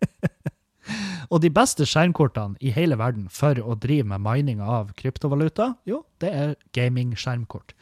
[1.32, 6.03] og de beste skjermkortene i hele verden for å drive med mining av kryptovaluta, jo,
[6.22, 7.72] det er gaming-skjermkort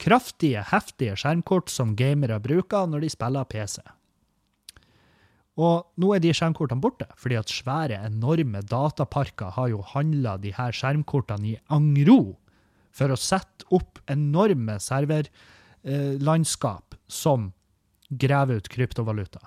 [0.00, 3.76] kraftige, heftige skjermkort som gamere bruker når de spiller PC.
[5.54, 10.50] Og nå er de skjermkortene borte, fordi at svære, enorme dataparker har jo handla de
[10.56, 12.34] her skjermkortene i angro
[12.94, 17.52] for å sette opp enorme serverlandskap som
[18.10, 19.40] graver ut kryptovaluta.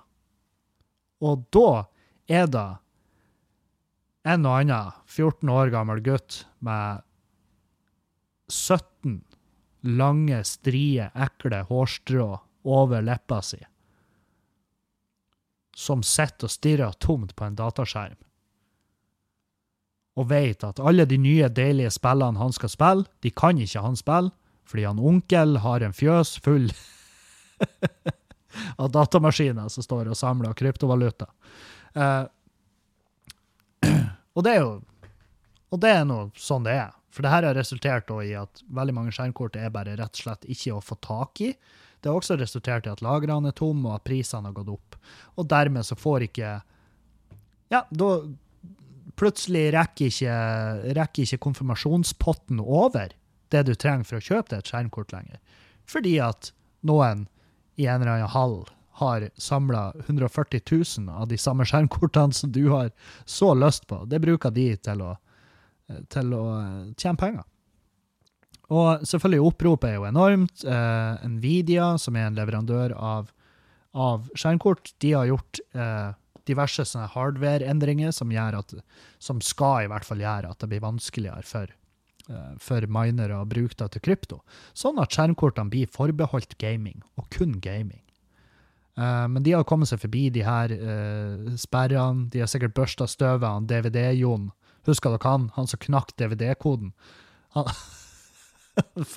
[1.23, 1.85] Og da
[2.27, 2.77] er det
[4.27, 7.01] en og annen 14 år gammel gutt med
[8.51, 9.23] 17
[9.81, 12.29] lange, strie, ekle hårstrå
[12.67, 13.59] over leppa si,
[15.75, 18.17] som sitter og stirrer tomt på en dataskjerm,
[20.17, 23.97] og vet at alle de nye, deilige spillene han skal spille, de kan ikke han
[23.99, 24.33] spille,
[24.67, 26.65] fordi han onkel har en fjøs full
[28.81, 31.29] av datamaskiner som står og samler kryptovaluta.
[31.95, 32.25] Uh,
[34.35, 34.77] og det er jo
[35.67, 36.93] Og det er nå sånn det er.
[37.17, 40.43] For det her har resultert i at veldig mange skjermkort er bare rett og slett
[40.45, 41.47] ikke å få tak i.
[41.97, 44.99] Det har også resultert i at lagrene er tomme, og at prisene har gått opp.
[45.41, 46.51] Og dermed så får ikke
[47.73, 48.11] Ja, da
[49.17, 50.35] plutselig rekker ikke,
[50.93, 53.15] rekker ikke konfirmasjonspotten over
[53.49, 55.41] det du trenger for å kjøpe deg et skjermkort lenger.
[55.89, 56.51] Fordi at
[56.85, 57.25] noen
[57.81, 58.59] i en eller annen hall
[59.01, 62.93] har samla 140 000 av de samme skjermkortene som du har
[63.25, 64.03] så lyst på.
[64.05, 65.15] Det bruker de til å
[66.11, 67.45] til å eh, tjene penger.
[68.73, 70.63] Og selvfølgelig, oppropet er jo enormt.
[70.67, 73.29] Eh, Nvidia, som er en leverandør av,
[73.95, 76.09] av skjermkort, de har gjort eh,
[76.47, 78.33] diverse hardware-endringer som,
[79.23, 81.71] som, skal i hvert fall gjøre at det blir vanskeligere for,
[82.27, 84.41] eh, for minere å bruke det til krypto.
[84.75, 88.03] Sånn at skjermkortene blir forbeholdt gaming, og kun gaming.
[88.97, 90.71] Uh, men de har kommet seg forbi de her
[91.61, 92.31] sperrene.
[92.33, 94.47] De har sikkert børsta støvet av DVD-Jon
[94.87, 95.49] Husker dere han?
[95.55, 96.93] Han som knakk DVD-koden.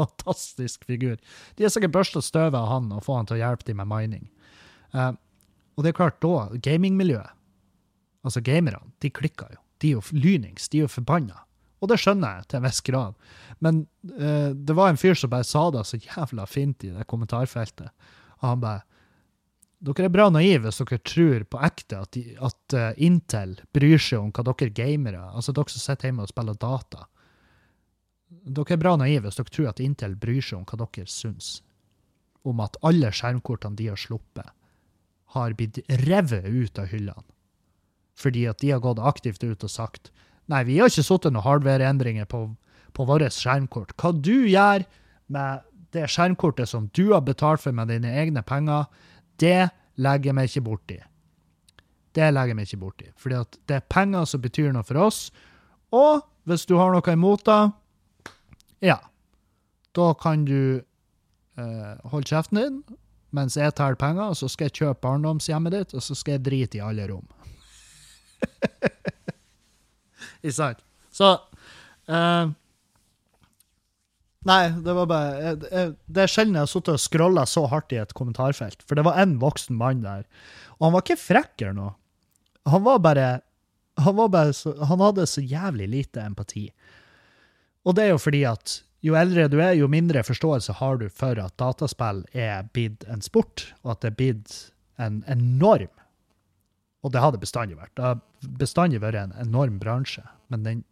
[0.00, 1.18] Fantastisk figur.
[1.54, 3.90] De har sikkert børsta støvet av han og få han til å hjelpe dem med
[3.90, 4.26] mining.
[4.94, 5.12] Uh,
[5.76, 7.36] og det er klart, da, gamingmiljøet,
[8.26, 9.62] altså gamerne, de klikker jo.
[9.80, 11.44] De er jo lynings, de er jo forbanna.
[11.80, 13.14] Og det skjønner jeg til en viss grad.
[13.64, 17.08] Men uh, det var en fyr som bare sa det så jævla fint i det
[17.08, 17.94] kommentarfeltet.
[18.40, 18.84] Og han bare
[19.80, 24.00] dere er bra naive hvis dere tror på ekte at, de, at uh, Intel bryr
[24.00, 27.06] seg om hva dere gamere, altså dere som sitter hjemme og spiller data.
[28.28, 31.58] Dere er bra naive hvis dere tror at Intel bryr seg om hva dere syns.
[32.44, 34.48] Om at alle skjermkortene de har sluppet,
[35.34, 37.26] har blitt revet ut av hyllene.
[38.20, 40.10] Fordi at de har gått aktivt ut og sagt
[40.50, 42.42] nei, vi har ikke satt noen hardware-endringer på,
[42.92, 43.94] på våre skjermkort.
[43.96, 44.84] Hva du gjør
[45.30, 45.62] med
[45.94, 48.88] det skjermkortet som du har betalt for med dine egne penger,
[49.40, 49.70] det
[50.00, 50.98] legger meg ikke borti.
[52.16, 53.10] Det legger meg ikke borti.
[53.20, 55.28] Fordi at det er penger som betyr noe for oss.
[55.94, 57.60] Og hvis du har noe imot det,
[58.90, 58.98] ja,
[59.96, 62.82] da kan du eh, holde kjeften din
[63.36, 66.42] mens jeg tar penger, og så skal jeg kjøpe barndomshjemmet ditt, og så skal jeg
[66.48, 67.28] drite i alle rom.
[70.42, 70.80] Ikke sant?
[71.14, 71.28] Så
[72.10, 72.50] eh,
[74.48, 78.00] Nei, det var bare Det er sjelden jeg har sittet og scrolla så hardt i
[78.00, 78.84] et kommentarfelt.
[78.88, 80.24] For det var en voksen mann der.
[80.78, 81.94] Og han var ikke frekk eller noe.
[82.70, 83.28] Han var bare
[84.00, 86.70] han, var bare så, han hadde så jævlig lite empati.
[87.84, 91.08] Og det er jo fordi at jo eldre du er, jo mindre forståelse har du
[91.12, 94.56] for at dataspill er blitt en sport, og at det er blitt
[95.00, 95.88] en enorm
[97.00, 97.94] Og det har det bestandig vært.
[97.96, 98.18] Det har
[98.60, 100.82] bestandig vært en enorm bransje, men den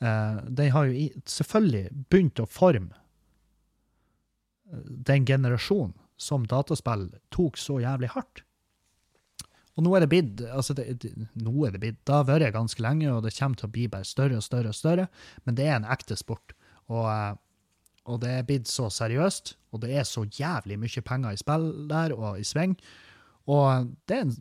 [0.00, 2.94] Uh, den har jo selvfølgelig begynt å forme
[4.72, 8.42] eh, den generasjonen som dataspill tok så jævlig hardt.
[9.76, 12.52] Og nå er det blitt altså det, det, nå er det blitt, Det har vært
[12.56, 15.06] ganske lenge, og det kommer til å bli bare større og større, og større,
[15.44, 16.56] men det er en ekte sport.
[16.90, 17.32] Og, eh,
[18.10, 21.70] og det er blitt så seriøst, og det er så jævlig mye penger i spill
[21.92, 22.76] der og i sving.
[23.48, 24.38] Og det er en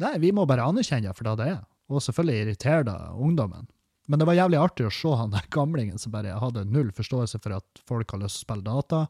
[0.00, 1.58] Nei, vi må bare anerkjenne det for det det er.
[1.92, 3.66] Og selvfølgelig irriterer det ungdommen.
[4.10, 7.38] Men det var jævlig artig å se han der gamlingen som bare hadde null forståelse
[7.44, 9.04] for at folk har lyst til å spille data.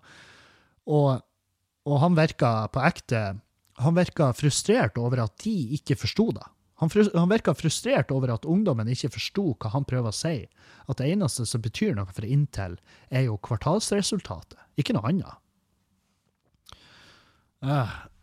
[0.93, 1.23] Og,
[1.89, 3.23] og han virka på ekte
[3.81, 6.45] han virka frustrert over at de ikke forsto det.
[6.83, 10.35] Han, han virka frustrert over at ungdommen ikke forsto hva han prøver å si.
[10.85, 12.77] At det eneste som betyr noe for Intel,
[13.09, 15.37] er jo kvartalsresultatet, ikke noe annet.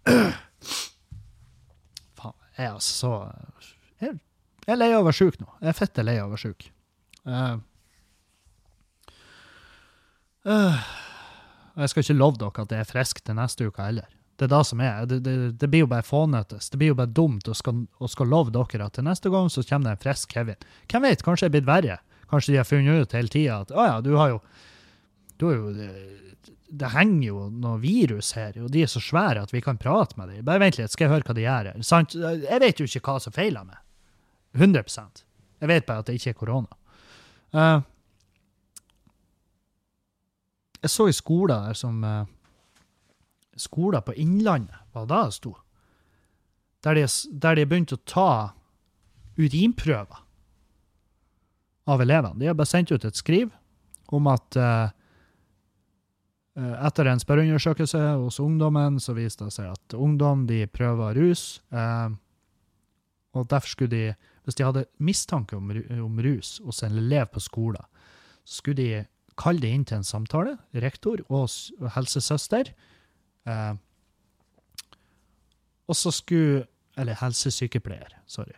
[0.07, 0.33] Uh.
[2.57, 3.09] Jeg er altså
[4.01, 4.13] så
[4.67, 5.47] jeg er lei av å være sjuk nå.
[5.63, 6.67] Jeg er fitte lei av å være sjuk.
[7.27, 7.59] Uh,
[10.47, 10.81] uh,
[11.79, 14.11] jeg skal ikke love dere at det er frisk til neste uke heller.
[14.37, 15.05] Det er det som er.
[15.09, 16.69] Det, det, det blir jo bare fånetes.
[16.69, 19.49] Det blir jo bare dumt å skal, å skal love dere at til neste gang
[19.49, 20.67] så kommer det en frisk Kevin.
[20.91, 21.97] Hvem vet, kanskje det er blitt verre.
[22.27, 24.41] Kanskje de har funnet ut hele tida at å ja, du har jo
[25.39, 25.73] du har jo
[26.67, 30.17] det henger jo noe virus her, og de er så svære at vi kan prate
[30.19, 30.45] med dem.
[30.45, 31.83] Bare vent litt, skal jeg høre hva de gjør her.
[31.87, 32.15] Sant?
[32.17, 33.79] Jeg vet jo ikke hva som feiler meg.
[34.53, 35.23] 100%
[35.59, 36.67] Jeg vet bare at det ikke er korona.
[37.53, 37.81] Uh,
[40.81, 42.25] jeg så i skolen der som uh,
[43.57, 45.55] Skolen på Innlandet, var det det det sto?
[46.83, 47.07] Der de,
[47.41, 48.53] der de begynte å ta
[49.37, 50.19] urinprøver
[51.87, 52.37] av elevene.
[52.39, 53.49] De har bare sendt ut et skriv
[54.13, 54.93] om at uh,
[56.57, 61.61] etter en spørreundersøkelse hos ungdommen så viste det seg at ungdom de prøver rus.
[61.73, 62.13] Uh,
[63.37, 64.15] og derfor skulle de,
[64.47, 67.83] hvis de hadde mistanke om, om rus hos en elev på skolen,
[68.47, 69.01] så skulle de
[69.37, 71.51] kalle det inn til en samtale, rektor og
[71.97, 72.71] helsesøster.
[73.47, 73.73] Eh,
[75.87, 76.65] og så skulle
[76.97, 78.55] Eller helsesykepleier, sorry.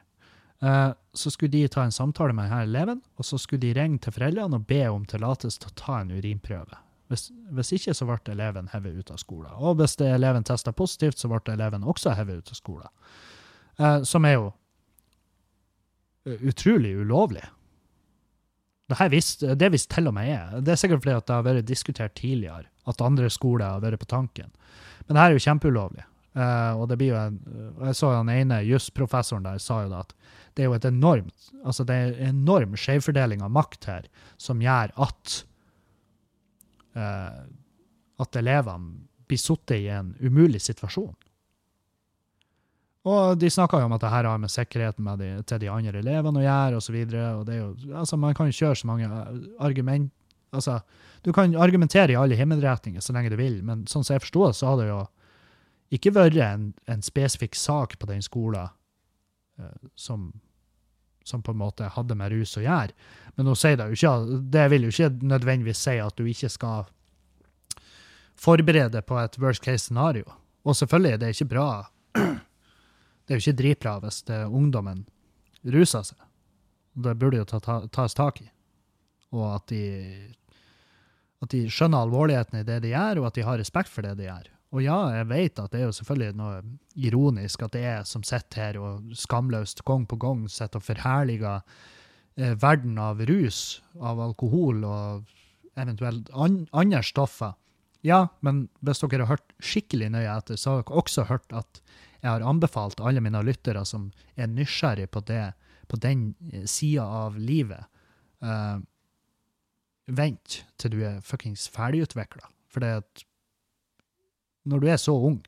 [0.63, 3.99] Eh, så skulle de ta en samtale med denne eleven, og så skulle de ringe
[3.99, 6.77] til foreldrene og be om tillatelse til å ta en urinprøve.
[7.11, 9.51] Hvis, hvis, ikke, så ble eleven hevet ut av skolen.
[9.57, 12.95] Og hvis eleven testa positivt, så ble eleven også hevet ut av skolen.
[13.75, 14.47] Eh, som er jo
[16.41, 17.45] utrolig ulovlig.
[18.89, 20.61] Det visste, det visste til og med jeg.
[20.65, 24.09] Det er sikkert fordi det har vært diskutert tidligere, at andre skoler har vært på
[24.09, 24.49] tanken.
[25.05, 26.05] Men det her er jo kjempeulovlig.
[26.37, 27.37] Uh, og det blir jo en,
[27.87, 30.13] Jeg så han ene jusprofessoren der sa jo at
[30.53, 34.05] det er jo et enormt altså det er en enorm skjevfordeling av makt her
[34.37, 35.33] som gjør at
[36.93, 37.41] uh,
[38.21, 41.15] at elevene blir satt i en umulig situasjon.
[43.07, 45.69] Og de snakker jo om at det her har med sikkerheten med de, til de
[45.71, 46.97] andre elevene å gjøre, osv.
[47.95, 50.11] Altså, man kan kjøre så mange eh, argument
[50.51, 50.81] altså,
[51.23, 54.53] Du kan argumentere i alle himmelretninger så lenge du vil, men sånn som jeg forstår
[54.57, 54.99] så har det jo
[55.95, 58.67] ikke vært en, en spesifikk sak på den skolen
[59.59, 60.31] eh, som
[61.29, 62.95] som på en måte hadde med rus å gjøre.
[63.37, 66.49] Men nå sier det jo ikke, det vil jo ikke nødvendigvis si at du ikke
[66.49, 66.87] skal
[68.39, 70.25] forberede på et worst case scenario.
[70.65, 71.69] Og selvfølgelig, det er ikke bra
[73.29, 75.03] Det er jo ikke dritbra hvis er ungdommen
[75.69, 76.17] ruser seg.
[76.97, 78.47] Det burde jo ta, ta, tas tak i.
[79.37, 79.83] Og at de,
[81.45, 84.15] at de skjønner alvorligheten i det de gjør, og at de har respekt for det
[84.17, 84.49] de gjør.
[84.73, 86.57] Og ja, jeg vet at det er jo selvfølgelig noe
[86.97, 91.61] ironisk at det er som sitter her og skamløst gang på gang sitter og forherliger
[92.33, 95.37] eh, verden av rus, av alkohol og
[95.77, 97.53] eventuelt an andre stoffer.
[98.05, 101.81] Ja, men hvis dere har hørt skikkelig nøye etter, så har dere også hørt at
[102.19, 105.53] jeg har anbefalt alle mine lyttere som er nysgjerrig på, det,
[105.87, 107.87] på den eh, sida av livet,
[108.43, 108.79] uh,
[110.09, 112.49] vent til du er fuckings ferdigutvikla.
[112.69, 113.23] For det at
[114.69, 115.39] når du er så ung,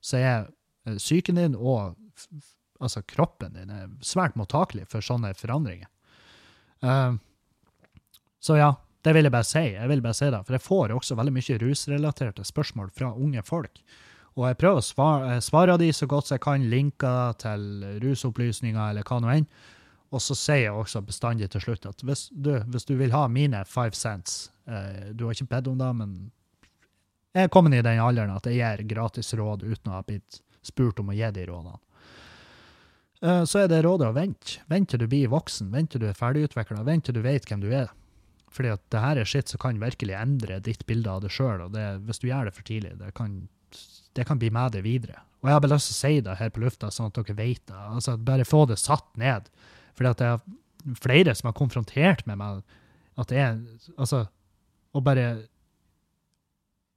[0.00, 0.34] så er
[0.86, 1.98] eh, psyken din og
[2.78, 5.90] altså kroppen din er svært mottakelig for sånne forandringer.
[6.80, 7.18] Uh,
[8.40, 8.72] så ja,
[9.04, 9.64] det vil jeg bare si.
[9.74, 13.42] Jeg vil bare si det, For jeg får også veldig mye rusrelaterte spørsmål fra unge
[13.46, 13.82] folk.
[14.38, 17.64] Og jeg prøver å svare, svare de så godt jeg kan, linker til
[18.04, 19.48] rusopplysninger eller hva nå enn.
[20.14, 23.26] Og så sier jeg også bestandig til slutt at hvis du, hvis du vil ha
[23.28, 26.14] mine five cents eh, Du har ikke bedt om det, men
[27.34, 30.40] jeg er kommet i den alderen at jeg gir gratis råd uten å ha blitt
[30.64, 31.76] spurt om å gi de rådene.
[33.20, 34.62] Eh, så er det rådet å vente.
[34.70, 37.62] Vent til du blir voksen, vent til du er ferdigutvikla, vent til du vet hvem
[37.64, 37.92] du er.
[38.54, 41.66] Fordi at det her er skitt som kan virkelig endre ditt bilde av deg sjøl,
[41.66, 43.42] og det, hvis du gjør det for tidlig, det kan,
[44.18, 45.22] det kan bli med deg videre.
[45.38, 47.36] Og jeg har bare lyst til å si det her på lufta, sånn at dere
[47.38, 47.78] vet det.
[47.78, 49.46] Altså, bare få det satt ned.
[49.98, 52.64] Fordi at det er flere som har konfrontert med meg
[53.18, 53.56] at det er
[53.98, 54.26] Altså,
[54.94, 55.28] å bare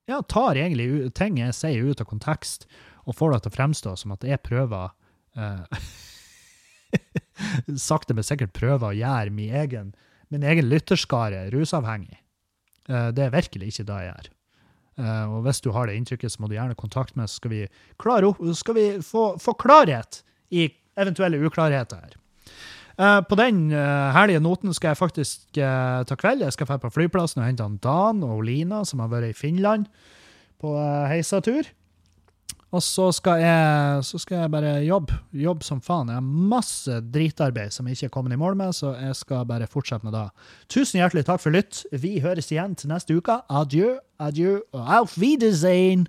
[0.10, 2.66] ja, tar egentlig ting jeg sier ut av kontekst,
[3.06, 4.92] og får det til å fremstå som at jeg prøver
[5.38, 5.86] eh,
[7.90, 9.94] sakte, men sikkert prøver å gjøre min egen,
[10.34, 12.20] min egen lytterskare rusavhengig.
[12.90, 14.30] Eh, det er virkelig ikke det jeg gjør.
[15.00, 17.54] Eh, og hvis du har det inntrykket, så må du gjerne kontakte meg, så skal
[17.54, 17.62] vi,
[18.02, 20.22] klare skal vi få, få klarhet
[20.52, 20.68] i
[21.00, 22.18] eventuelle uklarheter her.
[23.02, 26.44] Uh, på den uh, herlige noten skal jeg faktisk uh, ta kveld.
[26.44, 29.38] Jeg skal dra på flyplassen og hente han Dan og Lina, som har vært i
[29.38, 29.88] Finland
[30.62, 31.72] på uh, heisatur.
[32.72, 35.18] Og så skal, jeg, så skal jeg bare jobbe.
[35.36, 36.08] Jobbe som faen.
[36.08, 39.44] Jeg har masse dritarbeid som jeg ikke er kommet i mål med, så jeg skal
[39.50, 40.24] bare fortsette med det.
[40.72, 41.84] Tusen hjertelig takk for lytt.
[41.92, 43.42] Vi høres igjen til neste uke.
[43.52, 46.08] Adjø, adjø og auf Wiedersehen!